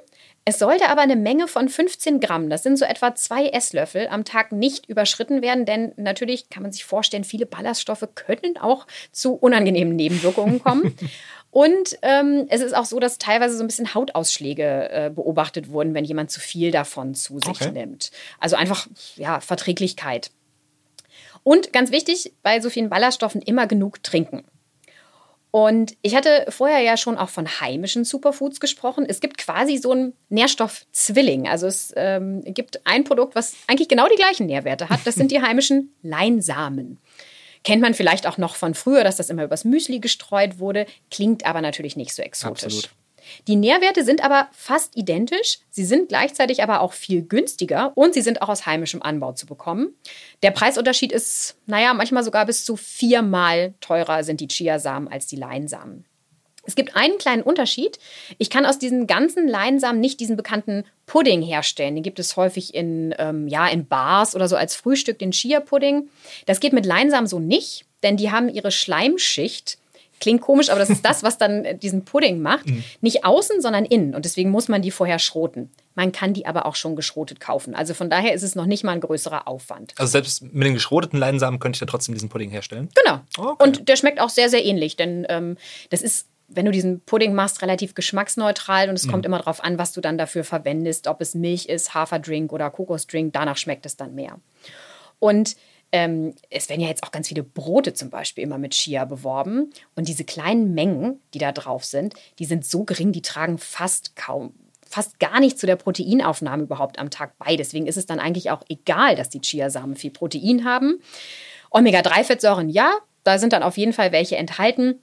Es 0.48 0.60
sollte 0.60 0.90
aber 0.90 1.02
eine 1.02 1.16
Menge 1.16 1.48
von 1.48 1.70
15 1.70 2.20
Gramm, 2.20 2.52
das 2.52 2.62
sind 2.62 2.78
so 2.78 2.86
etwa 2.86 3.16
zwei 3.16 3.48
Esslöffel, 3.48 4.08
am 4.08 4.26
Tag 4.26 4.52
nicht 4.52 4.88
überschritten 4.88 5.42
werden, 5.42 5.66
denn 5.66 5.92
natürlich 5.98 6.50
kann 6.50 6.62
man 6.62 6.72
sich 6.72 6.86
vorstellen, 6.86 7.24
viele 7.24 7.48
Ballaststoffe 7.48 8.08
können 8.14 8.58
auch 8.62 8.86
zu 9.12 9.34
unangenehmen 9.34 9.96
Nebenwirkungen 9.96 10.64
kommen. 10.64 10.96
Und 11.56 11.98
ähm, 12.02 12.48
es 12.50 12.60
ist 12.60 12.76
auch 12.76 12.84
so, 12.84 13.00
dass 13.00 13.18
teilweise 13.18 13.56
so 13.56 13.64
ein 13.64 13.68
bisschen 13.68 13.94
Hautausschläge 13.94 14.90
äh, 14.90 15.10
beobachtet 15.10 15.70
wurden, 15.70 15.94
wenn 15.94 16.04
jemand 16.04 16.30
zu 16.30 16.42
viel 16.42 16.70
davon 16.70 17.16
zu 17.16 17.40
sich 17.40 17.62
okay. 17.62 17.72
nimmt. 17.72 18.12
Also 18.42 18.58
einfach, 18.58 18.88
ja, 19.16 19.40
Verträglichkeit. 19.40 20.32
Und 21.44 21.72
ganz 21.72 21.92
wichtig, 21.92 22.34
bei 22.44 22.60
so 22.60 22.70
vielen 22.70 22.90
Ballaststoffen 22.90 23.42
immer 23.42 23.68
genug 23.68 24.04
trinken. 24.04 24.44
Und 25.50 25.96
ich 26.02 26.14
hatte 26.14 26.46
vorher 26.50 26.82
ja 26.82 26.98
schon 26.98 27.18
auch 27.18 27.30
von 27.30 27.48
heimischen 27.62 28.04
Superfoods 28.04 28.60
gesprochen. 28.60 29.06
Es 29.08 29.22
gibt 29.22 29.38
quasi 29.38 29.78
so 29.78 29.94
einen 29.94 30.12
Nährstoffzwilling. 30.28 31.48
Also 31.48 31.68
es 31.68 31.94
ähm, 31.96 32.42
gibt 32.44 32.86
ein 32.86 33.06
Produkt, 33.06 33.34
was 33.34 33.56
eigentlich 33.68 33.88
genau 33.88 34.10
die 34.10 34.18
gleichen 34.18 34.48
Nährwerte 34.48 34.90
hat. 34.90 35.00
Das 35.06 35.16
sind 35.16 35.32
die 35.32 35.42
heimischen 35.42 35.96
Leinsamen. 36.02 37.00
Kennt 37.66 37.82
man 37.82 37.94
vielleicht 37.94 38.28
auch 38.28 38.38
noch 38.38 38.56
von 38.56 38.76
früher, 38.76 39.04
dass 39.04 39.18
das 39.18 39.30
immer 39.30 39.44
übers 39.44 39.66
Müsli 39.66 40.00
gestreut 40.00 40.60
wurde, 40.60 40.86
klingt 41.12 41.46
aber 41.46 41.62
natürlich 41.62 41.98
nicht 41.98 42.14
so 42.14 42.22
exotisch. 42.22 42.64
Absolut. 42.64 42.90
Die 43.48 43.56
Nährwerte 43.56 44.04
sind 44.04 44.24
aber 44.24 44.50
fast 44.52 44.96
identisch. 44.96 45.58
Sie 45.72 45.84
sind 45.84 46.10
gleichzeitig 46.10 46.62
aber 46.62 46.82
auch 46.82 46.94
viel 46.94 47.24
günstiger 47.24 47.92
und 47.96 48.14
sie 48.14 48.22
sind 48.22 48.44
auch 48.44 48.50
aus 48.50 48.68
heimischem 48.68 49.02
Anbau 49.02 49.34
zu 49.34 49.48
bekommen. 49.48 49.96
Der 50.44 50.52
Preisunterschied 50.52 51.12
ist, 51.12 51.58
naja, 51.66 51.96
manchmal 51.96 52.24
sogar 52.24 52.46
bis 52.46 52.66
zu 52.66 52.76
viermal 52.78 53.74
teurer 53.82 54.24
sind 54.24 54.42
die 54.42 54.48
Chiasamen 54.48 55.12
als 55.12 55.26
die 55.26 55.38
Leinsamen. 55.38 56.06
Es 56.66 56.76
gibt 56.76 56.96
einen 56.96 57.18
kleinen 57.18 57.44
Unterschied. 57.44 58.00
Ich 58.38 58.50
kann 58.50 58.66
aus 58.66 58.80
diesen 58.80 59.08
ganzen 59.08 59.48
Leinsamen 59.48 60.00
nicht 60.00 60.20
diesen 60.20 60.36
bekannten 60.36 60.84
Pudding 61.06 61.42
herstellen. 61.42 61.96
Den 61.96 62.04
gibt 62.04 62.20
es 62.20 62.36
häufig 62.38 62.74
in, 62.74 63.14
ähm, 63.18 63.48
ja, 63.48 63.68
in 63.68 63.86
Bars 63.88 64.36
oder 64.36 64.48
so 64.48 64.56
als 64.56 64.76
Frühstück, 64.76 65.20
den 65.20 65.32
Chia-Pudding. 65.32 66.10
Das 66.46 66.60
geht 66.60 66.74
mit 66.74 66.86
Leinsamen 66.86 67.28
so 67.28 67.40
nicht, 67.40 67.86
denn 68.04 68.18
die 68.18 68.32
haben 68.32 68.50
ihre 68.50 68.72
Schleimschicht. 68.72 69.78
Klingt 70.22 70.42
komisch, 70.42 70.70
aber 70.70 70.80
das 70.80 70.90
ist 70.90 71.04
das, 71.04 71.24
was 71.24 71.38
dann 71.38 71.66
äh, 71.66 71.78
diesen 71.78 72.06
Pudding 72.06 72.42
macht. 72.42 72.68
Mhm. 72.68 72.84
Nicht 73.02 73.26
außen, 73.26 73.62
sondern 73.62 73.86
innen. 73.86 74.16
Und 74.16 74.26
deswegen 74.26 74.50
muss 74.50 74.70
man 74.70 74.82
die 74.82 74.92
vorher 74.92 75.20
schroten. 75.20 75.70
Man 75.94 76.12
kann 76.12 76.34
die 76.34 76.46
aber 76.46 76.66
auch 76.66 76.76
schon 76.76 76.96
geschrotet 76.96 77.40
kaufen. 77.40 77.76
Also 77.76 77.94
von 77.94 78.10
daher 78.10 78.34
ist 78.34 78.44
es 78.44 78.56
noch 78.56 78.66
nicht 78.66 78.84
mal 78.84 78.94
ein 78.94 79.02
größerer 79.02 79.48
Aufwand. 79.48 79.94
Also 79.98 80.12
selbst 80.12 80.42
mit 80.42 80.66
den 80.66 80.74
geschroteten 80.74 81.20
Leinsamen 81.20 81.60
könnte 81.60 81.78
ich 81.78 81.80
da 81.82 81.86
trotzdem 81.86 82.16
diesen 82.16 82.30
Pudding 82.30 82.50
herstellen? 82.50 82.90
Genau. 82.96 83.20
Okay. 83.38 83.64
Und 83.64 83.90
der 83.90 83.98
schmeckt 83.98 84.20
auch 84.20 84.30
sehr, 84.30 84.50
sehr 84.50 84.64
ähnlich, 84.64 84.96
denn 84.96 85.26
ähm, 85.30 85.58
das 85.90 86.02
ist 86.02 86.28
wenn 86.48 86.66
du 86.66 86.72
diesen 86.72 87.02
Pudding 87.02 87.34
machst, 87.34 87.62
relativ 87.62 87.96
geschmacksneutral 87.96 88.90
und 88.90 88.96
es 88.96 89.06
mhm. 89.06 89.12
kommt 89.12 89.26
immer 89.26 89.40
darauf 89.40 89.64
an, 89.64 89.78
was 89.78 89.94
du 89.94 90.02
dann 90.02 90.18
dafür 90.18 90.44
verwendest, 90.44 91.08
ob 91.08 91.22
es 91.22 91.36
Milch 91.36 91.66
ist, 91.66 91.94
Haferdrink 91.94 92.54
oder 92.54 92.70
Kokosdrink, 92.70 93.34
danach 93.34 93.58
schmeckt 93.58 93.86
es 93.86 93.98
dann 93.98 94.16
mehr. 94.16 94.40
Und 95.20 95.56
ähm, 95.92 96.34
es 96.50 96.70
werden 96.70 96.82
ja 96.82 96.88
jetzt 96.88 97.04
auch 97.04 97.12
ganz 97.12 97.28
viele 97.28 97.44
Brote 97.44 97.94
zum 97.94 98.10
Beispiel 98.10 98.44
immer 98.44 98.58
mit 98.58 98.74
Chia 98.74 99.06
beworben 99.06 99.72
und 99.96 100.08
diese 100.08 100.24
kleinen 100.24 100.74
Mengen, 100.74 101.20
die 101.34 101.40
da 101.40 101.52
drauf 101.52 101.86
sind, 101.86 102.16
die 102.40 102.46
sind 102.46 102.66
so 102.66 102.84
gering, 102.84 103.12
die 103.12 103.22
tragen 103.22 103.58
fast 103.58 104.16
kaum 104.16 104.54
fast 104.88 105.20
gar 105.20 105.40
nicht 105.40 105.60
zu 105.60 105.66
der 105.66 105.76
Proteinaufnahme 105.76 106.64
überhaupt 106.64 107.00
am 107.00 107.10
Tag 107.10 107.38
bei. 107.38 107.56
Deswegen 107.56 107.88
ist 107.88 107.98
es 107.98 108.06
dann 108.06 108.20
eigentlich 108.20 108.52
auch 108.52 108.62
egal, 108.70 109.16
dass 109.16 109.30
die 109.30 109.42
Chiasamen 109.42 109.96
viel 109.96 110.12
Protein 110.12 110.64
haben. 110.64 111.02
Omega-3-Fettsäuren, 111.72 112.70
ja, 112.70 112.94
da 113.24 113.38
sind 113.38 113.54
dann 113.54 113.64
auf 113.64 113.78
jeden 113.78 113.94
Fall 113.94 114.12
welche 114.12 114.38
enthalten. 114.38 115.02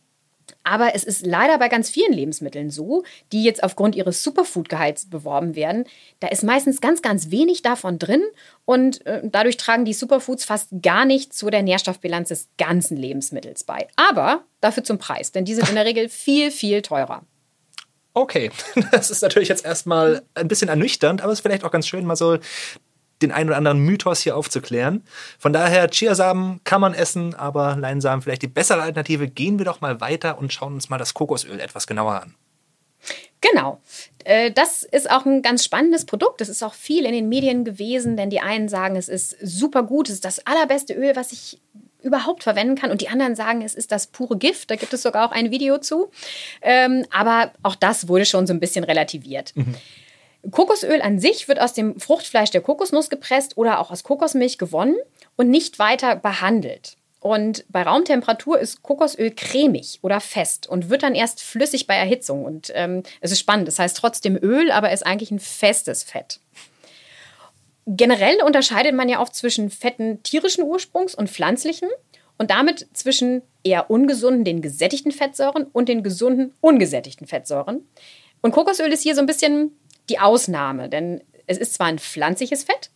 Aber 0.65 0.95
es 0.95 1.05
ist 1.05 1.27
leider 1.27 1.59
bei 1.59 1.69
ganz 1.69 1.91
vielen 1.91 2.13
Lebensmitteln 2.13 2.71
so, 2.71 3.03
die 3.33 3.45
jetzt 3.45 3.63
aufgrund 3.63 3.95
ihres 3.95 4.23
Superfood-Gehalts 4.23 5.11
beworben 5.11 5.55
werden. 5.55 5.85
Da 6.21 6.29
ist 6.29 6.45
meistens 6.45 6.81
ganz, 6.81 7.03
ganz 7.03 7.31
wenig 7.31 7.63
davon 7.63 7.99
drin 7.99 8.23
und 8.65 9.05
äh, 9.07 9.21
dadurch 9.25 9.57
tragen 9.57 9.85
die 9.85 9.93
Superfoods 9.93 10.45
fast 10.45 10.69
gar 10.83 11.05
nicht 11.05 11.35
zu 11.35 11.51
der 11.51 11.63
Nährstoffbilanz 11.63 12.29
des 12.29 12.49
ganzen 12.59 12.97
Lebensmittels 12.97 13.65
bei. 13.65 13.89
Aber 13.97 14.45
dafür 14.61 14.85
zum 14.85 14.99
Preis, 14.99 15.33
denn 15.33 15.45
die 15.45 15.55
sind 15.55 15.69
in 15.69 15.75
der 15.75 15.85
Regel 15.85 16.09
viel, 16.09 16.51
viel 16.51 16.83
teurer. 16.83 17.23
Okay, 18.15 18.51
das 18.93 19.11
ist 19.11 19.23
natürlich 19.23 19.49
jetzt 19.49 19.65
erstmal 19.65 20.23
ein 20.35 20.49
bisschen 20.49 20.69
ernüchternd, 20.69 21.23
aber 21.23 21.33
es 21.33 21.39
ist 21.39 21.43
vielleicht 21.43 21.65
auch 21.65 21.71
ganz 21.71 21.87
schön, 21.87 22.05
mal 22.05 22.17
so 22.17 22.39
den 23.23 23.33
einen 23.33 23.49
oder 23.49 23.57
anderen 23.57 23.79
Mythos 23.79 24.21
hier 24.21 24.37
aufzuklären. 24.37 25.05
Von 25.39 25.53
daher, 25.53 25.89
Chiasamen 25.89 26.61
kann 26.65 26.81
man 26.81 26.95
essen, 26.95 27.35
aber 27.35 27.77
Leinsamen 27.77 28.23
vielleicht 28.23 28.43
die 28.43 28.49
bessere 28.49 28.83
Alternative. 28.83 29.29
Gehen 29.29 29.59
wir 29.59 29.65
doch 29.65 29.81
mal 29.81 30.01
weiter 30.01 30.39
und 30.39 30.53
schauen 30.53 30.75
uns 30.75 30.89
mal 30.89 30.99
das 30.99 31.15
Kokosöl 31.15 31.61
etwas 31.61 31.87
genauer 31.87 32.23
an. 32.23 32.35
Genau. 33.41 33.81
Äh, 34.25 34.53
das 34.53 34.85
ist 34.85 35.11
auch 35.11 35.27
ein 35.27 35.43
ganz 35.43 35.65
spannendes 35.65 36.05
Produkt. 36.05 36.41
Es 36.41 36.49
ist 36.49 36.63
auch 36.63 36.75
viel 36.75 37.05
in 37.05 37.13
den 37.13 37.29
Medien 37.29 37.65
gewesen, 37.65 38.17
denn 38.17 38.31
die 38.31 38.41
einen 38.41 38.69
sagen, 38.69 38.97
es 38.97 39.09
ist 39.09 39.37
super 39.43 39.83
gut, 39.83 40.09
es 40.09 40.17
ist 40.17 40.25
das 40.25 40.47
allerbeste 40.47 40.95
Öl, 40.95 41.17
was 41.17 41.33
ich 41.33 41.61
überhaupt 42.03 42.43
verwenden 42.43 42.77
kann. 42.77 42.91
Und 42.91 43.01
die 43.01 43.09
anderen 43.09 43.37
sagen, 43.37 43.63
es 43.63 43.75
ist 43.75 43.93
das 43.93 44.07
pure 44.07 44.37
Gift. 44.37 44.71
Da 44.71 44.77
gibt 44.77 44.93
es 44.93 45.03
sogar 45.03 45.27
auch 45.27 45.33
ein 45.33 45.51
Video 45.51 45.79
zu. 45.79 46.11
Ähm, 46.61 47.05
aber 47.11 47.53
auch 47.63 47.75
das 47.75 48.09
wurde 48.09 48.27
schon 48.27 48.47
so 48.47 48.53
ein 48.53 48.61
bisschen 48.61 48.85
relativiert. 48.85 49.53
Mhm. 49.55 49.75
Kokosöl 50.51 51.01
an 51.01 51.19
sich 51.19 51.47
wird 51.49 51.61
aus 51.61 51.73
dem 51.73 51.99
Fruchtfleisch 52.01 52.51
der 52.51 52.61
Kokosnuss 52.61 53.11
gepresst 53.11 53.57
oder 53.57 53.79
auch 53.81 53.91
aus 53.91 54.03
Kokosmilch 54.03 54.59
gewonnen 54.59 54.97
und 55.37 55.51
nicht 55.51 55.79
weiter 55.79 56.17
behandelt. 56.17 56.97
Und 57.21 57.65
bei 57.69 57.83
Raumtemperatur 57.83 58.59
ist 58.59 58.83
Kokosöl 58.83 59.31
cremig 59.31 60.01
oder 60.03 60.19
fest 60.21 60.67
und 60.67 60.91
wird 60.91 61.05
dann 61.05 61.15
erst 61.15 61.41
flüssig 61.41 61.87
bei 61.87 61.95
Erhitzung. 61.95 62.45
Und 62.45 62.73
ähm, 62.75 63.05
es 63.21 63.31
ist 63.31 63.39
spannend, 63.39 63.69
das 63.69 63.79
heißt 63.79 63.97
trotzdem 63.97 64.37
Öl, 64.37 64.73
aber 64.73 64.91
ist 64.91 65.07
eigentlich 65.07 65.31
ein 65.31 65.39
festes 65.39 66.03
Fett. 66.03 66.41
Generell 67.87 68.43
unterscheidet 68.43 68.95
man 68.95 69.09
ja 69.09 69.21
auch 69.21 69.29
zwischen 69.29 69.71
Fetten 69.71 70.21
tierischen 70.25 70.65
Ursprungs 70.65 71.15
und 71.15 71.31
pflanzlichen 71.31 71.89
und 72.39 72.51
damit 72.51 72.89
zwischen 72.93 73.43
eher 73.63 73.89
ungesunden, 73.89 74.45
den 74.45 74.61
gesättigten 74.61 75.13
Fettsäuren 75.13 75.65
und 75.73 75.89
den 75.89 76.03
gesunden, 76.03 76.55
ungesättigten 76.61 77.29
Fettsäuren. 77.29 77.87
Und 78.41 78.51
Kokosöl 78.51 78.93
ist 78.93 79.03
hier 79.03 79.15
so 79.15 79.21
ein 79.21 79.27
bisschen 79.27 79.77
die 80.09 80.19
Ausnahme, 80.19 80.89
denn 80.89 81.23
es 81.47 81.59
ist 81.59 81.75
zwar 81.75 81.89
ein 81.89 81.99
pflanzliches 81.99 82.65
Fett, 82.65 82.91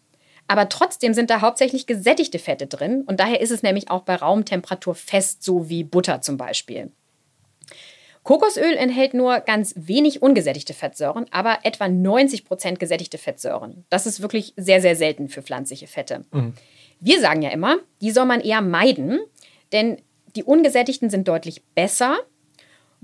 aber 0.49 0.69
trotzdem 0.69 1.15
sind 1.15 1.31
da 1.31 1.41
hauptsächlich 1.41 1.87
gesättigte 1.87 2.39
Fette 2.39 2.67
drin 2.67 3.03
und 3.07 3.21
daher 3.21 3.41
ist 3.41 3.51
es 3.51 3.63
nämlich 3.63 3.91
auch 3.91 4.03
bei 4.03 4.15
Raumtemperatur 4.15 4.95
fest, 4.95 5.43
so 5.43 5.69
wie 5.69 5.85
Butter 5.85 6.21
zum 6.21 6.37
Beispiel. 6.37 6.93
Kokosöl 8.23 8.75
enthält 8.75 9.15
nur 9.15 9.39
ganz 9.39 9.73
wenig 9.77 10.21
ungesättigte 10.21 10.75
Fettsäuren, 10.75 11.27
aber 11.31 11.61
etwa 11.63 11.89
90 11.89 12.45
Prozent 12.45 12.81
gesättigte 12.81 13.19
Fettsäuren. 13.19 13.85
Das 13.89 14.05
ist 14.05 14.21
wirklich 14.21 14.53
sehr, 14.57 14.81
sehr 14.81 14.97
selten 14.97 15.29
für 15.29 15.43
pflanzliche 15.43 15.87
Fette. 15.87 16.25
Mhm. 16.33 16.55
Wir 16.99 17.21
sagen 17.21 17.43
ja 17.43 17.51
immer, 17.51 17.77
die 18.01 18.11
soll 18.11 18.25
man 18.25 18.41
eher 18.41 18.63
meiden, 18.63 19.21
denn 19.71 19.99
die 20.35 20.43
ungesättigten 20.43 21.09
sind 21.09 21.29
deutlich 21.29 21.63
besser 21.77 22.19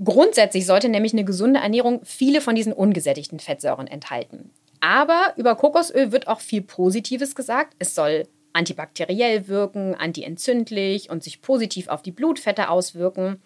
Grundsätzlich 0.03 0.65
sollte 0.65 0.89
nämlich 0.89 1.13
eine 1.13 1.25
gesunde 1.25 1.59
Ernährung 1.59 2.01
viele 2.03 2.41
von 2.41 2.55
diesen 2.55 2.73
ungesättigten 2.73 3.39
Fettsäuren 3.39 3.87
enthalten. 3.87 4.51
Aber 4.81 5.33
über 5.37 5.55
Kokosöl 5.55 6.11
wird 6.11 6.27
auch 6.27 6.41
viel 6.41 6.61
Positives 6.61 7.35
gesagt. 7.35 7.75
Es 7.79 7.95
soll 7.95 8.27
antibakteriell 8.53 9.47
wirken, 9.47 9.95
antientzündlich 9.95 11.09
und 11.09 11.23
sich 11.23 11.41
positiv 11.41 11.87
auf 11.87 12.01
die 12.01 12.11
Blutfette 12.11 12.69
auswirken. 12.69 13.41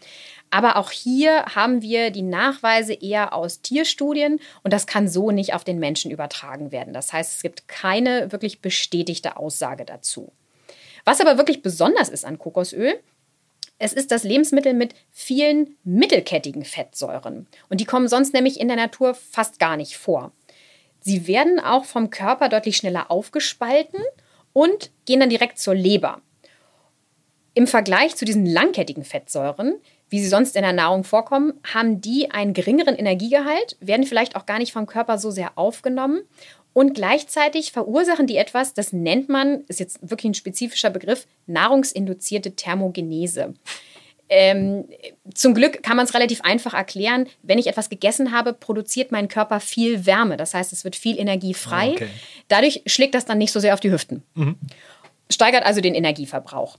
Aber 0.49 0.77
auch 0.77 0.91
hier 0.91 1.45
haben 1.45 1.81
wir 1.81 2.11
die 2.11 2.21
Nachweise 2.21 2.93
eher 2.93 3.33
aus 3.33 3.61
Tierstudien 3.61 4.39
und 4.63 4.73
das 4.73 4.87
kann 4.87 5.07
so 5.07 5.31
nicht 5.31 5.53
auf 5.53 5.63
den 5.63 5.79
Menschen 5.79 6.11
übertragen 6.11 6.71
werden. 6.71 6.93
Das 6.93 7.13
heißt, 7.13 7.35
es 7.35 7.41
gibt 7.41 7.67
keine 7.67 8.31
wirklich 8.31 8.61
bestätigte 8.61 9.37
Aussage 9.37 9.85
dazu. 9.85 10.31
Was 11.05 11.21
aber 11.21 11.37
wirklich 11.37 11.61
besonders 11.61 12.09
ist 12.09 12.25
an 12.25 12.37
Kokosöl, 12.37 12.99
es 13.79 13.93
ist 13.93 14.11
das 14.11 14.23
Lebensmittel 14.23 14.73
mit 14.73 14.95
vielen 15.11 15.77
mittelkettigen 15.83 16.65
Fettsäuren. 16.65 17.47
Und 17.69 17.79
die 17.79 17.85
kommen 17.85 18.07
sonst 18.07 18.33
nämlich 18.33 18.59
in 18.59 18.67
der 18.67 18.77
Natur 18.77 19.13
fast 19.13 19.59
gar 19.59 19.77
nicht 19.77 19.97
vor. 19.97 20.31
Sie 20.99 21.27
werden 21.27 21.59
auch 21.59 21.85
vom 21.85 22.09
Körper 22.09 22.49
deutlich 22.49 22.77
schneller 22.77 23.11
aufgespalten 23.11 24.01
und 24.53 24.91
gehen 25.05 25.19
dann 25.19 25.29
direkt 25.29 25.59
zur 25.59 25.75
Leber. 25.75 26.21
Im 27.53 27.67
Vergleich 27.67 28.15
zu 28.15 28.25
diesen 28.25 28.45
langkettigen 28.45 29.03
Fettsäuren, 29.03 29.75
wie 30.09 30.19
sie 30.19 30.27
sonst 30.27 30.55
in 30.55 30.61
der 30.61 30.73
Nahrung 30.73 31.03
vorkommen, 31.03 31.53
haben 31.73 32.01
die 32.01 32.31
einen 32.31 32.53
geringeren 32.53 32.95
Energiegehalt, 32.95 33.77
werden 33.79 34.05
vielleicht 34.05 34.35
auch 34.35 34.45
gar 34.45 34.59
nicht 34.59 34.73
vom 34.73 34.85
Körper 34.85 35.17
so 35.17 35.31
sehr 35.31 35.51
aufgenommen 35.57 36.21
und 36.77 36.93
gleichzeitig 36.93 37.71
verursachen 37.71 38.27
die 38.27 38.37
etwas, 38.37 38.75
das 38.75 38.93
nennt 38.93 39.29
man, 39.29 39.63
ist 39.67 39.79
jetzt 39.79 39.97
wirklich 40.07 40.29
ein 40.29 40.35
spezifischer 40.35 40.91
Begriff, 40.91 41.25
nahrungsinduzierte 41.47 42.55
Thermogenese. 42.55 43.55
Ähm, 44.29 44.85
zum 45.33 45.55
Glück 45.55 45.81
kann 45.81 45.97
man 45.97 46.05
es 46.05 46.13
relativ 46.13 46.41
einfach 46.41 46.75
erklären. 46.75 47.25
Wenn 47.41 47.57
ich 47.57 47.65
etwas 47.65 47.89
gegessen 47.89 48.31
habe, 48.31 48.53
produziert 48.53 49.11
mein 49.11 49.27
Körper 49.27 49.59
viel 49.59 50.05
Wärme. 50.05 50.37
Das 50.37 50.53
heißt, 50.53 50.71
es 50.71 50.83
wird 50.83 50.95
viel 50.95 51.17
Energie 51.17 51.55
frei. 51.55 51.87
Ah, 51.87 51.93
okay. 51.93 52.09
Dadurch 52.47 52.83
schlägt 52.85 53.15
das 53.15 53.25
dann 53.25 53.39
nicht 53.39 53.53
so 53.53 53.59
sehr 53.59 53.73
auf 53.73 53.79
die 53.79 53.91
Hüften. 53.91 54.21
Mhm. 54.35 54.57
Steigert 55.31 55.65
also 55.65 55.81
den 55.81 55.95
Energieverbrauch. 55.95 56.77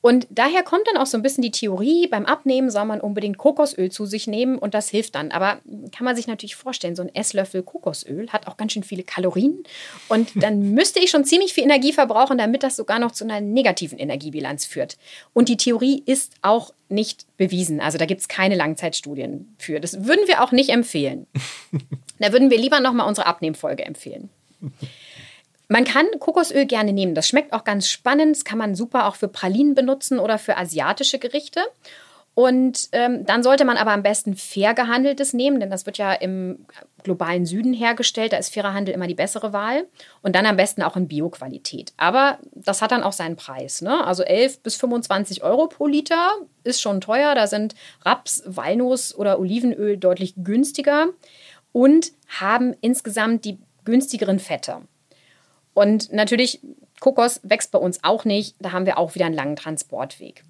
Und 0.00 0.28
daher 0.30 0.62
kommt 0.62 0.86
dann 0.86 0.96
auch 0.96 1.06
so 1.06 1.16
ein 1.16 1.22
bisschen 1.22 1.42
die 1.42 1.50
Theorie, 1.50 2.06
beim 2.06 2.24
Abnehmen 2.24 2.70
soll 2.70 2.84
man 2.84 3.00
unbedingt 3.00 3.36
Kokosöl 3.36 3.90
zu 3.90 4.06
sich 4.06 4.28
nehmen 4.28 4.56
und 4.56 4.74
das 4.74 4.88
hilft 4.88 5.16
dann. 5.16 5.32
Aber 5.32 5.58
kann 5.94 6.04
man 6.04 6.14
sich 6.14 6.28
natürlich 6.28 6.54
vorstellen, 6.54 6.94
so 6.94 7.02
ein 7.02 7.12
Esslöffel 7.14 7.64
Kokosöl 7.64 8.28
hat 8.28 8.46
auch 8.46 8.56
ganz 8.56 8.72
schön 8.72 8.84
viele 8.84 9.02
Kalorien. 9.02 9.64
Und 10.08 10.30
dann 10.42 10.72
müsste 10.72 11.00
ich 11.00 11.10
schon 11.10 11.24
ziemlich 11.24 11.52
viel 11.52 11.64
Energie 11.64 11.92
verbrauchen, 11.92 12.38
damit 12.38 12.62
das 12.62 12.76
sogar 12.76 13.00
noch 13.00 13.10
zu 13.10 13.24
einer 13.24 13.40
negativen 13.40 13.98
Energiebilanz 13.98 14.66
führt. 14.66 14.98
Und 15.34 15.48
die 15.48 15.56
Theorie 15.56 16.02
ist 16.06 16.32
auch 16.42 16.72
nicht 16.88 17.26
bewiesen. 17.36 17.80
Also 17.80 17.98
da 17.98 18.06
gibt 18.06 18.20
es 18.20 18.28
keine 18.28 18.54
Langzeitstudien 18.54 19.56
für. 19.58 19.80
Das 19.80 20.04
würden 20.04 20.26
wir 20.28 20.42
auch 20.44 20.52
nicht 20.52 20.70
empfehlen. 20.70 21.26
da 22.20 22.32
würden 22.32 22.50
wir 22.50 22.58
lieber 22.58 22.80
nochmal 22.80 23.08
unsere 23.08 23.26
Abnehmfolge 23.26 23.84
empfehlen. 23.84 24.30
Man 25.68 25.84
kann 25.84 26.06
Kokosöl 26.18 26.64
gerne 26.64 26.94
nehmen. 26.94 27.14
Das 27.14 27.28
schmeckt 27.28 27.52
auch 27.52 27.64
ganz 27.64 27.88
spannend. 27.88 28.36
Das 28.36 28.44
kann 28.44 28.58
man 28.58 28.74
super 28.74 29.06
auch 29.06 29.16
für 29.16 29.28
Pralinen 29.28 29.74
benutzen 29.74 30.18
oder 30.18 30.38
für 30.38 30.56
asiatische 30.56 31.18
Gerichte. 31.18 31.60
Und 32.38 32.88
ähm, 32.92 33.26
dann 33.26 33.42
sollte 33.42 33.64
man 33.64 33.76
aber 33.76 33.90
am 33.90 34.04
besten 34.04 34.36
fair 34.36 34.72
gehandeltes 34.72 35.32
nehmen, 35.32 35.58
denn 35.58 35.70
das 35.70 35.86
wird 35.86 35.98
ja 35.98 36.12
im 36.12 36.66
globalen 37.02 37.46
Süden 37.46 37.74
hergestellt. 37.74 38.32
Da 38.32 38.36
ist 38.36 38.54
fairer 38.54 38.74
Handel 38.74 38.94
immer 38.94 39.08
die 39.08 39.16
bessere 39.16 39.52
Wahl. 39.52 39.88
Und 40.22 40.36
dann 40.36 40.46
am 40.46 40.56
besten 40.56 40.82
auch 40.82 40.96
in 40.96 41.08
Bioqualität. 41.08 41.92
Aber 41.96 42.38
das 42.54 42.80
hat 42.80 42.92
dann 42.92 43.02
auch 43.02 43.12
seinen 43.12 43.34
Preis. 43.34 43.82
Ne? 43.82 44.06
Also 44.06 44.22
11 44.22 44.62
bis 44.62 44.76
25 44.76 45.42
Euro 45.42 45.66
pro 45.66 45.88
Liter 45.88 46.30
ist 46.62 46.80
schon 46.80 47.00
teuer. 47.00 47.34
Da 47.34 47.48
sind 47.48 47.74
Raps, 48.04 48.44
Walnuss 48.46 49.12
oder 49.14 49.40
Olivenöl 49.40 49.96
deutlich 49.96 50.34
günstiger 50.36 51.08
und 51.72 52.12
haben 52.28 52.74
insgesamt 52.80 53.44
die 53.44 53.58
günstigeren 53.84 54.38
Fette. 54.38 54.82
Und 55.78 56.12
natürlich, 56.12 56.60
Kokos 56.98 57.40
wächst 57.44 57.70
bei 57.70 57.78
uns 57.78 58.02
auch 58.02 58.24
nicht. 58.24 58.56
Da 58.58 58.72
haben 58.72 58.84
wir 58.84 58.98
auch 58.98 59.14
wieder 59.14 59.26
einen 59.26 59.36
langen 59.36 59.54
Transportweg. 59.54 60.42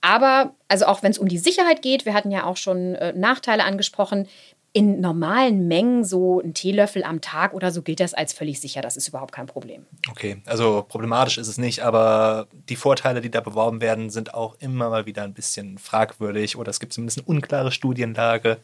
Aber, 0.00 0.54
also 0.68 0.86
auch 0.86 1.02
wenn 1.02 1.10
es 1.10 1.18
um 1.18 1.26
die 1.26 1.38
Sicherheit 1.38 1.82
geht, 1.82 2.06
wir 2.06 2.14
hatten 2.14 2.30
ja 2.30 2.44
auch 2.44 2.56
schon 2.56 2.94
äh, 2.94 3.12
Nachteile 3.12 3.64
angesprochen, 3.64 4.28
in 4.72 5.00
normalen 5.00 5.66
Mengen, 5.66 6.04
so 6.04 6.40
ein 6.40 6.54
Teelöffel 6.54 7.02
am 7.02 7.20
Tag 7.20 7.52
oder 7.52 7.72
so, 7.72 7.82
gilt 7.82 7.98
das 7.98 8.14
als 8.14 8.32
völlig 8.32 8.60
sicher. 8.60 8.80
Das 8.80 8.96
ist 8.96 9.08
überhaupt 9.08 9.32
kein 9.32 9.46
Problem. 9.46 9.84
Okay, 10.08 10.40
also 10.46 10.86
problematisch 10.88 11.38
ist 11.38 11.48
es 11.48 11.58
nicht, 11.58 11.80
aber 11.80 12.46
die 12.68 12.76
Vorteile, 12.76 13.20
die 13.20 13.32
da 13.32 13.40
beworben 13.40 13.80
werden, 13.80 14.10
sind 14.10 14.34
auch 14.34 14.54
immer 14.60 14.88
mal 14.88 15.04
wieder 15.04 15.24
ein 15.24 15.34
bisschen 15.34 15.78
fragwürdig 15.78 16.56
oder 16.56 16.70
es 16.70 16.78
gibt 16.78 16.92
zumindest 16.92 17.18
eine 17.18 17.26
unklare 17.26 17.72
Studienlage. 17.72 18.58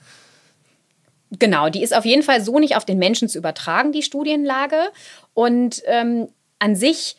Genau, 1.32 1.68
die 1.68 1.82
ist 1.82 1.94
auf 1.94 2.04
jeden 2.04 2.22
Fall 2.22 2.40
so 2.40 2.58
nicht 2.58 2.76
auf 2.76 2.84
den 2.84 2.98
Menschen 2.98 3.28
zu 3.28 3.38
übertragen, 3.38 3.92
die 3.92 4.02
Studienlage. 4.02 4.90
Und 5.34 5.82
ähm, 5.86 6.28
an 6.58 6.76
sich 6.76 7.16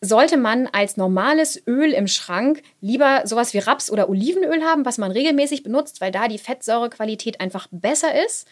sollte 0.00 0.38
man 0.38 0.66
als 0.66 0.96
normales 0.96 1.62
Öl 1.66 1.92
im 1.92 2.08
Schrank 2.08 2.62
lieber 2.80 3.22
sowas 3.24 3.52
wie 3.52 3.58
Raps- 3.58 3.90
oder 3.90 4.08
Olivenöl 4.08 4.62
haben, 4.62 4.86
was 4.86 4.96
man 4.96 5.10
regelmäßig 5.10 5.62
benutzt, 5.62 6.00
weil 6.00 6.10
da 6.10 6.26
die 6.26 6.38
Fettsäurequalität 6.38 7.40
einfach 7.40 7.68
besser 7.70 8.24
ist. 8.24 8.48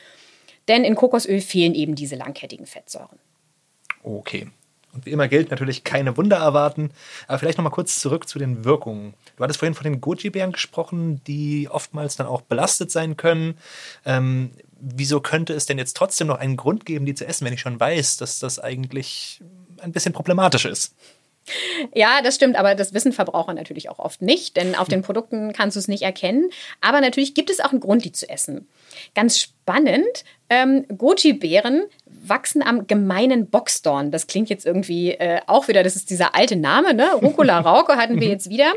Denn 0.68 0.84
in 0.84 0.94
Kokosöl 0.94 1.40
fehlen 1.40 1.74
eben 1.74 1.94
diese 1.94 2.16
langkettigen 2.16 2.66
Fettsäuren. 2.66 3.18
Okay. 4.02 4.48
Und 4.92 5.06
wie 5.06 5.10
immer 5.10 5.28
gilt 5.28 5.50
natürlich 5.50 5.84
keine 5.84 6.16
Wunder 6.16 6.36
erwarten. 6.36 6.90
Aber 7.26 7.38
vielleicht 7.38 7.56
noch 7.56 7.64
mal 7.64 7.70
kurz 7.70 7.98
zurück 7.98 8.28
zu 8.28 8.38
den 8.38 8.64
Wirkungen. 8.64 9.14
Du 9.36 9.44
hattest 9.44 9.58
vorhin 9.58 9.74
von 9.74 9.84
den 9.84 10.00
Goji-Bären 10.00 10.52
gesprochen, 10.52 11.22
die 11.26 11.68
oftmals 11.70 12.16
dann 12.16 12.26
auch 12.26 12.42
belastet 12.42 12.90
sein 12.90 13.16
können. 13.16 13.58
Ähm, 14.04 14.50
wieso 14.80 15.20
könnte 15.20 15.54
es 15.54 15.66
denn 15.66 15.78
jetzt 15.78 15.96
trotzdem 15.96 16.26
noch 16.28 16.38
einen 16.38 16.56
Grund 16.56 16.86
geben, 16.86 17.06
die 17.06 17.14
zu 17.14 17.26
essen, 17.26 17.44
wenn 17.44 17.52
ich 17.52 17.60
schon 17.60 17.78
weiß, 17.78 18.16
dass 18.16 18.38
das 18.38 18.58
eigentlich 18.58 19.40
ein 19.80 19.92
bisschen 19.92 20.12
problematisch 20.12 20.64
ist? 20.64 20.94
Ja, 21.94 22.20
das 22.22 22.34
stimmt, 22.34 22.56
aber 22.56 22.74
das 22.74 22.92
wissen 22.92 23.12
Verbraucher 23.12 23.54
natürlich 23.54 23.88
auch 23.88 23.98
oft 23.98 24.22
nicht, 24.22 24.56
denn 24.56 24.74
auf 24.74 24.88
den 24.88 25.02
Produkten 25.02 25.52
kannst 25.52 25.76
du 25.76 25.80
es 25.80 25.88
nicht 25.88 26.02
erkennen. 26.02 26.50
Aber 26.80 27.00
natürlich 27.00 27.34
gibt 27.34 27.50
es 27.50 27.60
auch 27.60 27.70
einen 27.70 27.80
Grund, 27.80 28.04
die 28.04 28.12
zu 28.12 28.28
essen. 28.28 28.68
Ganz 29.14 29.38
spannend, 29.38 30.24
ähm, 30.50 30.84
Goji-Beeren 30.96 31.84
wachsen 32.06 32.62
am 32.62 32.86
gemeinen 32.86 33.48
Boxdorn. 33.48 34.10
Das 34.10 34.26
klingt 34.26 34.50
jetzt 34.50 34.66
irgendwie 34.66 35.12
äh, 35.12 35.40
auch 35.46 35.68
wieder, 35.68 35.82
das 35.82 35.96
ist 35.96 36.10
dieser 36.10 36.34
alte 36.34 36.56
Name, 36.56 36.94
ne? 36.94 37.14
Rucola 37.14 37.58
rauke 37.60 37.96
hatten 37.96 38.20
wir 38.20 38.28
jetzt 38.28 38.50
wieder. 38.50 38.72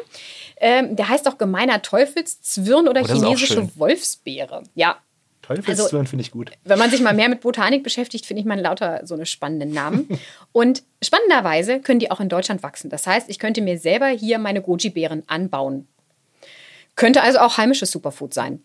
Ähm, 0.57 0.95
der 0.95 1.09
heißt 1.09 1.27
auch 1.27 1.37
gemeiner 1.37 1.81
Teufelszwirn 1.81 2.87
oder 2.87 3.01
oh, 3.01 3.07
chinesische 3.07 3.67
Wolfsbeere. 3.77 4.63
Ja, 4.75 4.97
Teufelszwirn 5.41 6.01
also, 6.01 6.09
finde 6.09 6.21
ich 6.21 6.31
gut. 6.31 6.51
Wenn 6.63 6.77
man 6.77 6.91
sich 6.91 7.01
mal 7.01 7.13
mehr 7.13 7.29
mit 7.29 7.41
Botanik 7.41 7.83
beschäftigt, 7.83 8.25
finde 8.25 8.41
ich 8.41 8.45
man 8.45 8.59
lauter 8.59 9.01
so 9.05 9.15
eine 9.15 9.25
spannenden 9.25 9.71
Namen. 9.71 10.07
Und 10.51 10.83
spannenderweise 11.01 11.79
können 11.79 11.99
die 11.99 12.11
auch 12.11 12.19
in 12.19 12.29
Deutschland 12.29 12.63
wachsen. 12.63 12.89
Das 12.89 13.07
heißt, 13.07 13.29
ich 13.29 13.39
könnte 13.39 13.61
mir 13.61 13.77
selber 13.77 14.07
hier 14.07 14.37
meine 14.37 14.61
Goji-Beeren 14.61 15.23
anbauen. 15.27 15.87
Könnte 16.95 17.23
also 17.23 17.39
auch 17.39 17.57
heimisches 17.57 17.91
Superfood 17.91 18.33
sein. 18.33 18.61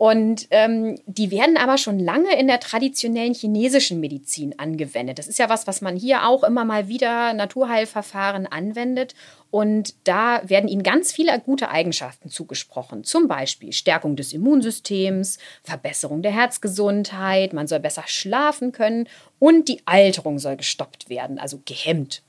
Und 0.00 0.46
ähm, 0.48 0.98
die 1.04 1.30
werden 1.30 1.58
aber 1.58 1.76
schon 1.76 1.98
lange 1.98 2.34
in 2.40 2.46
der 2.46 2.58
traditionellen 2.58 3.34
chinesischen 3.34 4.00
Medizin 4.00 4.58
angewendet. 4.58 5.18
Das 5.18 5.28
ist 5.28 5.38
ja 5.38 5.50
was, 5.50 5.66
was 5.66 5.82
man 5.82 5.94
hier 5.94 6.26
auch 6.26 6.42
immer 6.42 6.64
mal 6.64 6.88
wieder 6.88 7.34
Naturheilverfahren 7.34 8.46
anwendet. 8.46 9.14
Und 9.50 9.94
da 10.04 10.40
werden 10.48 10.70
ihnen 10.70 10.82
ganz 10.82 11.12
viele 11.12 11.38
gute 11.40 11.68
Eigenschaften 11.68 12.30
zugesprochen. 12.30 13.04
Zum 13.04 13.28
Beispiel 13.28 13.74
Stärkung 13.74 14.16
des 14.16 14.32
Immunsystems, 14.32 15.38
Verbesserung 15.64 16.22
der 16.22 16.32
Herzgesundheit, 16.32 17.52
man 17.52 17.66
soll 17.66 17.80
besser 17.80 18.04
schlafen 18.06 18.72
können 18.72 19.06
und 19.38 19.68
die 19.68 19.82
Alterung 19.84 20.38
soll 20.38 20.56
gestoppt 20.56 21.10
werden, 21.10 21.38
also 21.38 21.60
gehemmt. 21.66 22.22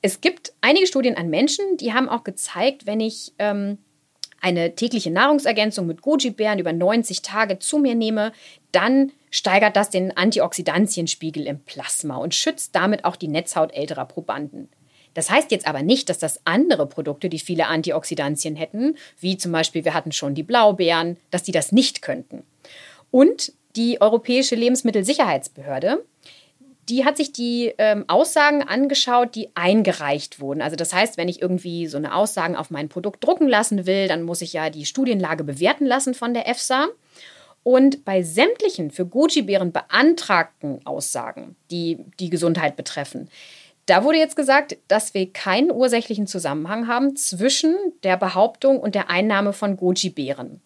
Es 0.00 0.22
gibt 0.22 0.54
einige 0.62 0.86
Studien 0.86 1.18
an 1.18 1.28
Menschen, 1.28 1.76
die 1.76 1.92
haben 1.92 2.08
auch 2.08 2.24
gezeigt, 2.24 2.86
wenn 2.86 3.00
ich 3.00 3.34
ähm, 3.38 3.76
eine 4.40 4.74
tägliche 4.74 5.10
Nahrungsergänzung 5.10 5.86
mit 5.86 6.02
Goji-Beeren 6.02 6.58
über 6.58 6.72
90 6.72 7.22
Tage 7.22 7.58
zu 7.58 7.78
mir 7.78 7.94
nehme, 7.94 8.32
dann 8.72 9.12
steigert 9.30 9.76
das 9.76 9.90
den 9.90 10.16
Antioxidantienspiegel 10.16 11.46
im 11.46 11.60
Plasma 11.60 12.16
und 12.16 12.34
schützt 12.34 12.74
damit 12.74 13.04
auch 13.04 13.16
die 13.16 13.28
Netzhaut 13.28 13.74
älterer 13.74 14.06
Probanden. 14.06 14.68
Das 15.14 15.30
heißt 15.30 15.50
jetzt 15.50 15.66
aber 15.66 15.82
nicht, 15.82 16.08
dass 16.08 16.18
das 16.18 16.40
andere 16.44 16.86
Produkte, 16.86 17.28
die 17.28 17.38
viele 17.38 17.66
Antioxidantien 17.66 18.56
hätten, 18.56 18.96
wie 19.18 19.36
zum 19.36 19.52
Beispiel 19.52 19.84
wir 19.84 19.94
hatten 19.94 20.12
schon 20.12 20.34
die 20.34 20.42
Blaubeeren, 20.42 21.16
dass 21.30 21.42
die 21.42 21.52
das 21.52 21.72
nicht 21.72 22.02
könnten. 22.02 22.44
Und 23.10 23.52
die 23.74 24.00
Europäische 24.00 24.54
Lebensmittelsicherheitsbehörde 24.54 26.04
die 26.88 27.04
hat 27.04 27.16
sich 27.16 27.32
die 27.32 27.74
ähm, 27.78 28.04
Aussagen 28.08 28.62
angeschaut, 28.62 29.34
die 29.34 29.50
eingereicht 29.54 30.40
wurden. 30.40 30.62
Also 30.62 30.76
das 30.76 30.92
heißt, 30.92 31.16
wenn 31.16 31.28
ich 31.28 31.42
irgendwie 31.42 31.86
so 31.86 31.98
eine 31.98 32.14
Aussagen 32.14 32.56
auf 32.56 32.70
mein 32.70 32.88
Produkt 32.88 33.24
drucken 33.24 33.48
lassen 33.48 33.86
will, 33.86 34.08
dann 34.08 34.22
muss 34.22 34.42
ich 34.42 34.52
ja 34.52 34.70
die 34.70 34.86
Studienlage 34.86 35.44
bewerten 35.44 35.86
lassen 35.86 36.14
von 36.14 36.34
der 36.34 36.48
EFSA. 36.48 36.88
Und 37.62 38.04
bei 38.04 38.22
sämtlichen 38.22 38.90
für 38.90 39.04
Goji-Beeren 39.04 39.72
beantragten 39.72 40.86
Aussagen, 40.86 41.56
die 41.70 41.98
die 42.18 42.30
Gesundheit 42.30 42.76
betreffen, 42.76 43.28
da 43.84 44.04
wurde 44.04 44.18
jetzt 44.18 44.36
gesagt, 44.36 44.76
dass 44.86 45.14
wir 45.14 45.32
keinen 45.32 45.70
ursächlichen 45.70 46.26
Zusammenhang 46.26 46.88
haben 46.88 47.16
zwischen 47.16 47.74
der 48.02 48.18
Behauptung 48.18 48.78
und 48.78 48.94
der 48.94 49.08
Einnahme 49.08 49.54
von 49.54 49.78
Goji-Beeren. 49.78 50.60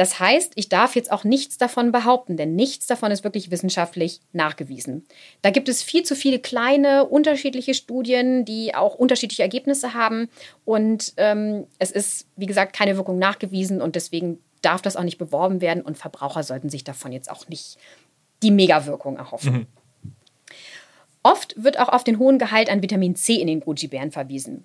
Das 0.00 0.18
heißt, 0.18 0.52
ich 0.54 0.70
darf 0.70 0.96
jetzt 0.96 1.12
auch 1.12 1.24
nichts 1.24 1.58
davon 1.58 1.92
behaupten, 1.92 2.38
denn 2.38 2.56
nichts 2.56 2.86
davon 2.86 3.12
ist 3.12 3.22
wirklich 3.22 3.50
wissenschaftlich 3.50 4.22
nachgewiesen. 4.32 5.06
Da 5.42 5.50
gibt 5.50 5.68
es 5.68 5.82
viel 5.82 6.04
zu 6.04 6.16
viele 6.16 6.38
kleine, 6.38 7.04
unterschiedliche 7.04 7.74
Studien, 7.74 8.46
die 8.46 8.74
auch 8.74 8.94
unterschiedliche 8.94 9.42
Ergebnisse 9.42 9.92
haben. 9.92 10.30
Und 10.64 11.12
ähm, 11.18 11.66
es 11.78 11.90
ist, 11.90 12.26
wie 12.36 12.46
gesagt, 12.46 12.74
keine 12.74 12.96
Wirkung 12.96 13.18
nachgewiesen 13.18 13.82
und 13.82 13.94
deswegen 13.94 14.38
darf 14.62 14.80
das 14.80 14.96
auch 14.96 15.02
nicht 15.02 15.18
beworben 15.18 15.60
werden 15.60 15.82
und 15.82 15.98
Verbraucher 15.98 16.44
sollten 16.44 16.70
sich 16.70 16.82
davon 16.82 17.12
jetzt 17.12 17.30
auch 17.30 17.46
nicht 17.48 17.76
die 18.42 18.52
Megawirkung 18.52 19.18
erhoffen. 19.18 19.52
Mhm. 19.52 19.66
Oft 21.22 21.62
wird 21.62 21.78
auch 21.78 21.90
auf 21.90 22.04
den 22.04 22.18
hohen 22.18 22.38
Gehalt 22.38 22.70
an 22.70 22.80
Vitamin 22.80 23.16
C 23.16 23.34
in 23.34 23.48
den 23.48 23.60
Goji-Beeren 23.60 24.12
verwiesen. 24.12 24.64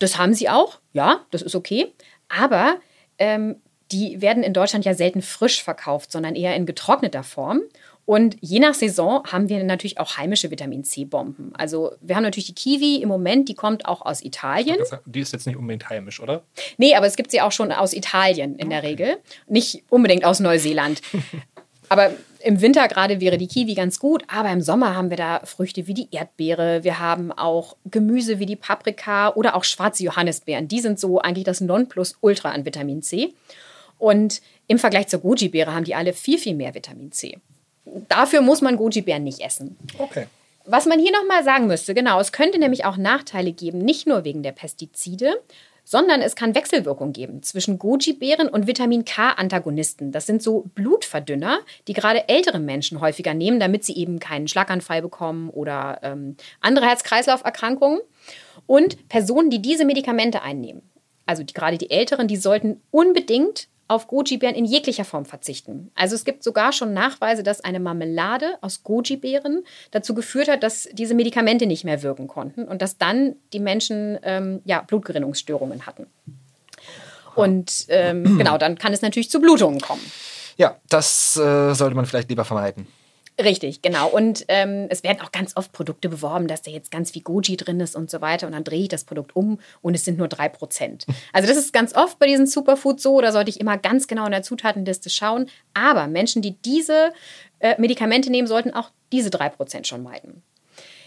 Das 0.00 0.18
haben 0.18 0.34
sie 0.34 0.48
auch, 0.48 0.80
ja, 0.92 1.24
das 1.30 1.42
ist 1.42 1.54
okay. 1.54 1.92
Aber 2.28 2.80
ähm, 3.18 3.60
die 3.92 4.20
werden 4.20 4.42
in 4.42 4.52
Deutschland 4.52 4.84
ja 4.84 4.94
selten 4.94 5.22
frisch 5.22 5.62
verkauft, 5.62 6.10
sondern 6.12 6.34
eher 6.34 6.56
in 6.56 6.66
getrockneter 6.66 7.22
Form. 7.22 7.60
Und 8.04 8.36
je 8.40 8.58
nach 8.58 8.74
Saison 8.74 9.22
haben 9.30 9.48
wir 9.48 9.62
natürlich 9.62 10.00
auch 10.00 10.16
heimische 10.16 10.50
Vitamin 10.50 10.82
C-Bomben. 10.82 11.52
Also 11.56 11.92
wir 12.00 12.16
haben 12.16 12.24
natürlich 12.24 12.46
die 12.46 12.54
Kiwi 12.54 12.96
im 12.96 13.08
Moment, 13.08 13.48
die 13.48 13.54
kommt 13.54 13.86
auch 13.86 14.04
aus 14.04 14.22
Italien. 14.22 14.76
Die 15.06 15.20
ist 15.20 15.32
jetzt 15.32 15.46
nicht 15.46 15.56
unbedingt 15.56 15.88
heimisch, 15.88 16.20
oder? 16.20 16.42
Nee, 16.78 16.96
aber 16.96 17.06
es 17.06 17.14
gibt 17.14 17.30
sie 17.30 17.40
auch 17.40 17.52
schon 17.52 17.70
aus 17.70 17.92
Italien 17.92 18.56
in 18.56 18.70
der 18.70 18.82
Regel. 18.82 19.18
Nicht 19.46 19.84
unbedingt 19.88 20.24
aus 20.24 20.40
Neuseeland. 20.40 21.00
aber 21.88 22.10
im 22.40 22.60
Winter 22.60 22.88
gerade 22.88 23.20
wäre 23.20 23.38
die 23.38 23.46
Kiwi 23.46 23.74
ganz 23.74 24.00
gut, 24.00 24.24
aber 24.26 24.50
im 24.50 24.62
Sommer 24.62 24.96
haben 24.96 25.10
wir 25.10 25.16
da 25.16 25.40
Früchte 25.44 25.86
wie 25.86 25.94
die 25.94 26.08
Erdbeere. 26.10 26.82
Wir 26.82 26.98
haben 26.98 27.30
auch 27.30 27.76
Gemüse 27.84 28.40
wie 28.40 28.46
die 28.46 28.56
Paprika 28.56 29.32
oder 29.34 29.54
auch 29.54 29.62
schwarze 29.62 30.02
Johannisbeeren. 30.02 30.66
Die 30.66 30.80
sind 30.80 30.98
so 30.98 31.20
eigentlich 31.20 31.44
das 31.44 31.60
Nonplusultra 31.60 32.50
an 32.50 32.64
Vitamin 32.64 33.02
C. 33.02 33.34
Und 34.02 34.42
im 34.66 34.80
Vergleich 34.80 35.06
zur 35.06 35.20
Goji-Beere 35.20 35.72
haben 35.72 35.84
die 35.84 35.94
alle 35.94 36.12
viel, 36.12 36.36
viel 36.36 36.56
mehr 36.56 36.74
Vitamin 36.74 37.12
C. 37.12 37.38
Dafür 38.08 38.40
muss 38.40 38.60
man 38.60 38.76
Goji-Beeren 38.76 39.22
nicht 39.22 39.38
essen. 39.38 39.76
Okay. 39.96 40.26
Was 40.64 40.86
man 40.86 40.98
hier 40.98 41.12
nochmal 41.12 41.44
sagen 41.44 41.68
müsste, 41.68 41.94
genau, 41.94 42.18
es 42.18 42.32
könnte 42.32 42.58
nämlich 42.58 42.84
auch 42.84 42.96
Nachteile 42.96 43.52
geben, 43.52 43.78
nicht 43.78 44.08
nur 44.08 44.24
wegen 44.24 44.42
der 44.42 44.50
Pestizide, 44.50 45.40
sondern 45.84 46.20
es 46.20 46.34
kann 46.34 46.56
Wechselwirkung 46.56 47.12
geben 47.12 47.44
zwischen 47.44 47.78
Goji-Beeren 47.78 48.48
und 48.48 48.66
Vitamin 48.66 49.04
K-Antagonisten. 49.04 50.10
Das 50.10 50.26
sind 50.26 50.42
so 50.42 50.64
Blutverdünner, 50.74 51.60
die 51.86 51.92
gerade 51.92 52.28
ältere 52.28 52.58
Menschen 52.58 53.00
häufiger 53.00 53.34
nehmen, 53.34 53.60
damit 53.60 53.84
sie 53.84 53.94
eben 53.94 54.18
keinen 54.18 54.48
Schlaganfall 54.48 55.00
bekommen 55.00 55.48
oder 55.48 56.00
ähm, 56.02 56.36
andere 56.60 56.86
Herz-Kreislauf-Erkrankungen. 56.86 58.00
Und 58.66 59.08
Personen, 59.08 59.50
die 59.50 59.62
diese 59.62 59.84
Medikamente 59.84 60.42
einnehmen, 60.42 60.82
also 61.24 61.44
die, 61.44 61.54
gerade 61.54 61.78
die 61.78 61.92
Älteren, 61.92 62.26
die 62.26 62.36
sollten 62.36 62.82
unbedingt 62.90 63.68
auf 63.88 64.06
Goji-Beeren 64.06 64.54
in 64.54 64.64
jeglicher 64.64 65.04
Form 65.04 65.24
verzichten. 65.24 65.90
Also 65.94 66.14
es 66.14 66.24
gibt 66.24 66.42
sogar 66.42 66.72
schon 66.72 66.94
Nachweise, 66.94 67.42
dass 67.42 67.62
eine 67.62 67.80
Marmelade 67.80 68.56
aus 68.60 68.82
Goji-Beeren 68.82 69.64
dazu 69.90 70.14
geführt 70.14 70.48
hat, 70.48 70.62
dass 70.62 70.88
diese 70.92 71.14
Medikamente 71.14 71.66
nicht 71.66 71.84
mehr 71.84 72.02
wirken 72.02 72.26
konnten 72.26 72.64
und 72.64 72.80
dass 72.80 72.98
dann 72.98 73.36
die 73.52 73.60
Menschen 73.60 74.18
ähm, 74.22 74.62
ja, 74.64 74.82
Blutgerinnungsstörungen 74.82 75.86
hatten. 75.86 76.06
Und 77.34 77.86
ähm, 77.88 78.24
genau, 78.38 78.58
dann 78.58 78.78
kann 78.78 78.92
es 78.92 79.02
natürlich 79.02 79.30
zu 79.30 79.40
Blutungen 79.40 79.80
kommen. 79.80 80.02
Ja, 80.56 80.76
das 80.88 81.36
äh, 81.36 81.74
sollte 81.74 81.96
man 81.96 82.06
vielleicht 82.06 82.28
lieber 82.28 82.44
vermeiden. 82.44 82.86
Richtig, 83.40 83.80
genau. 83.80 84.08
Und 84.08 84.44
ähm, 84.48 84.86
es 84.90 85.02
werden 85.02 85.20
auch 85.22 85.32
ganz 85.32 85.56
oft 85.56 85.72
Produkte 85.72 86.08
beworben, 86.08 86.48
dass 86.48 86.62
da 86.62 86.70
jetzt 86.70 86.90
ganz 86.90 87.12
viel 87.12 87.22
Goji 87.22 87.56
drin 87.56 87.80
ist 87.80 87.96
und 87.96 88.10
so 88.10 88.20
weiter. 88.20 88.46
Und 88.46 88.52
dann 88.52 88.64
drehe 88.64 88.82
ich 88.82 88.88
das 88.88 89.04
Produkt 89.04 89.34
um 89.34 89.58
und 89.80 89.94
es 89.94 90.04
sind 90.04 90.18
nur 90.18 90.28
drei 90.28 90.48
Prozent. 90.48 91.06
Also 91.32 91.48
das 91.48 91.56
ist 91.56 91.72
ganz 91.72 91.94
oft 91.94 92.18
bei 92.18 92.26
diesen 92.26 92.46
Superfoods 92.46 93.02
so. 93.02 93.20
Da 93.20 93.32
sollte 93.32 93.48
ich 93.48 93.58
immer 93.58 93.78
ganz 93.78 94.06
genau 94.06 94.26
in 94.26 94.32
der 94.32 94.42
Zutatenliste 94.42 95.08
schauen. 95.08 95.48
Aber 95.72 96.06
Menschen, 96.06 96.42
die 96.42 96.56
diese 96.62 97.12
äh, 97.60 97.80
Medikamente 97.80 98.30
nehmen, 98.30 98.46
sollten 98.46 98.74
auch 98.74 98.90
diese 99.12 99.30
drei 99.30 99.48
Prozent 99.48 99.86
schon 99.86 100.02
meiden. 100.02 100.42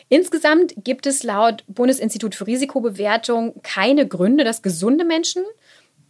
Insgesamt 0.10 0.74
gibt 0.84 1.06
es 1.06 1.24
laut 1.24 1.64
Bundesinstitut 1.68 2.34
für 2.34 2.48
Risikobewertung 2.48 3.62
keine 3.62 4.08
Gründe, 4.08 4.44
dass 4.44 4.62
gesunde 4.62 5.06
Menschen 5.06 5.44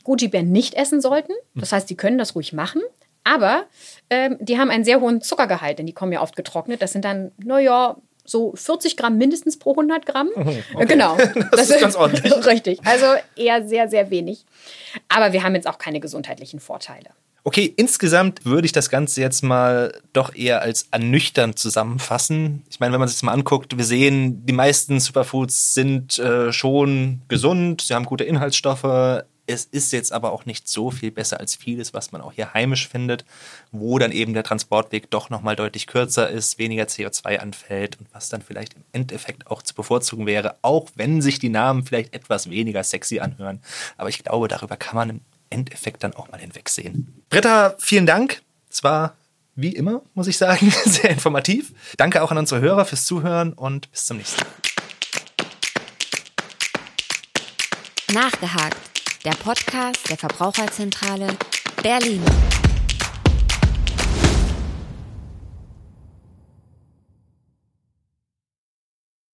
Goji-Beeren 0.04 0.52
nicht 0.52 0.76
essen 0.76 1.02
sollten. 1.02 1.34
Das 1.56 1.72
heißt, 1.72 1.88
sie 1.88 1.96
können 1.96 2.18
das 2.18 2.36
ruhig 2.36 2.54
machen. 2.54 2.82
Aber 3.26 3.66
ähm, 4.10 4.38
die 4.40 4.58
haben 4.58 4.70
einen 4.70 4.86
sehr 4.86 5.02
hohen 5.02 5.20
Zuckergehalt, 5.20 5.80
denn 5.80 5.88
die 5.88 5.94
kommen 5.94 6.14
ja 6.14 6.22
oft 6.22 6.36
getrocknet. 6.36 6.82
Das 6.82 6.94
sind 6.94 7.04
dann, 7.04 7.32
naja, 7.44 7.98
so 8.24 8.54
40 8.56 8.96
Gramm 8.98 9.18
mindestens 9.18 9.58
pro 9.60 9.72
100 9.72 10.06
Gramm. 10.06 10.30
Okay. 10.36 10.86
Genau. 10.88 11.18
Das, 11.36 11.68
das 11.68 11.70
ist 11.72 11.82
ganz 11.82 11.96
ordentlich. 11.96 12.34
Richtig. 12.46 12.80
Also 12.86 13.06
eher 13.36 13.68
sehr, 13.68 13.90
sehr 13.90 14.10
wenig. 14.10 14.46
Aber 15.10 15.34
wir 15.34 15.44
haben 15.44 15.56
jetzt 15.56 15.68
auch 15.68 15.78
keine 15.78 16.00
gesundheitlichen 16.00 16.60
Vorteile. 16.60 17.10
Okay, 17.44 17.72
insgesamt 17.78 18.44
würde 18.46 18.66
ich 18.66 18.72
das 18.72 18.90
Ganze 18.90 19.22
jetzt 19.22 19.44
mal 19.44 19.94
doch 20.14 20.34
eher 20.34 20.64
als 20.64 20.88
ernüchternd 20.90 21.60
zusammenfassen. 21.60 22.64
Ich 22.72 22.80
meine, 22.80 22.94
wenn 22.94 23.00
man 23.00 23.08
sich 23.08 23.18
das 23.18 23.24
mal 23.24 23.34
anguckt, 23.34 23.78
wir 23.78 23.86
sehen, 23.86 24.46
die 24.48 24.54
meisten 24.54 25.00
Superfoods 25.00 25.76
sind 25.76 26.18
äh, 26.18 26.52
schon 26.52 27.22
gesund, 27.28 27.82
sie 27.82 27.94
haben 27.94 28.06
gute 28.06 28.24
Inhaltsstoffe, 28.24 29.24
es 29.48 29.66
ist 29.66 29.92
jetzt 29.92 30.12
aber 30.12 30.32
auch 30.32 30.46
nicht 30.46 30.68
so 30.68 30.92
viel 30.92 31.12
besser 31.12 31.40
als 31.40 31.56
vieles, 31.56 31.94
was 31.94 32.12
man 32.12 32.22
auch 32.22 32.34
hier 32.34 32.54
heimisch 32.54 32.88
findet, 32.88 33.26
wo 33.72 34.00
dann 34.00 34.12
eben 34.12 34.34
der 34.34 34.44
Transportweg 34.44 35.10
doch 35.12 35.30
nochmal 35.30 35.56
deutlich 35.56 35.88
kürzer 35.88 36.30
ist, 36.30 36.58
weniger 36.58 36.86
CO2 36.86 37.38
anfällt 37.38 38.00
und 38.00 38.08
was 38.12 38.30
dann 38.30 38.42
vielleicht 38.42 38.74
im 38.74 38.84
Endeffekt 38.92 39.48
auch 39.48 39.62
zu 39.62 39.76
bevorzugen 39.76 40.26
wäre, 40.26 40.56
auch 40.62 40.90
wenn 40.96 41.22
sich 41.22 41.40
die 41.40 41.50
Namen 41.50 41.86
vielleicht 41.86 42.14
etwas 42.14 42.50
weniger 42.50 42.84
sexy 42.84 43.20
anhören. 43.20 43.62
Aber 43.98 44.10
ich 44.10 44.24
glaube, 44.24 44.48
darüber 44.48 44.78
kann 44.78 44.96
man 44.96 45.10
im 45.10 45.22
Endeffekt 45.50 46.04
dann 46.04 46.14
auch 46.14 46.30
mal 46.32 46.40
hinwegsehen. 46.40 47.22
Britta, 47.30 47.76
vielen 47.78 48.06
Dank. 48.06 48.42
Es 48.70 48.84
war 48.84 49.16
wie 49.56 49.74
immer, 49.74 50.02
muss 50.16 50.28
ich 50.28 50.38
sagen, 50.38 50.74
sehr 50.86 51.10
informativ. 51.12 51.74
Danke 51.98 52.24
auch 52.24 52.32
an 52.32 52.38
unsere 52.38 52.62
Hörer 52.62 52.86
fürs 52.86 53.06
Zuhören 53.06 53.54
und 53.54 53.90
bis 53.92 54.06
zum 54.06 54.18
nächsten 54.18 54.42
Mal. 54.42 54.48
Nachgehakt 58.14 58.95
der 59.26 59.32
Podcast 59.32 60.08
der 60.08 60.18
Verbraucherzentrale 60.18 61.28
Berlin. 61.82 62.22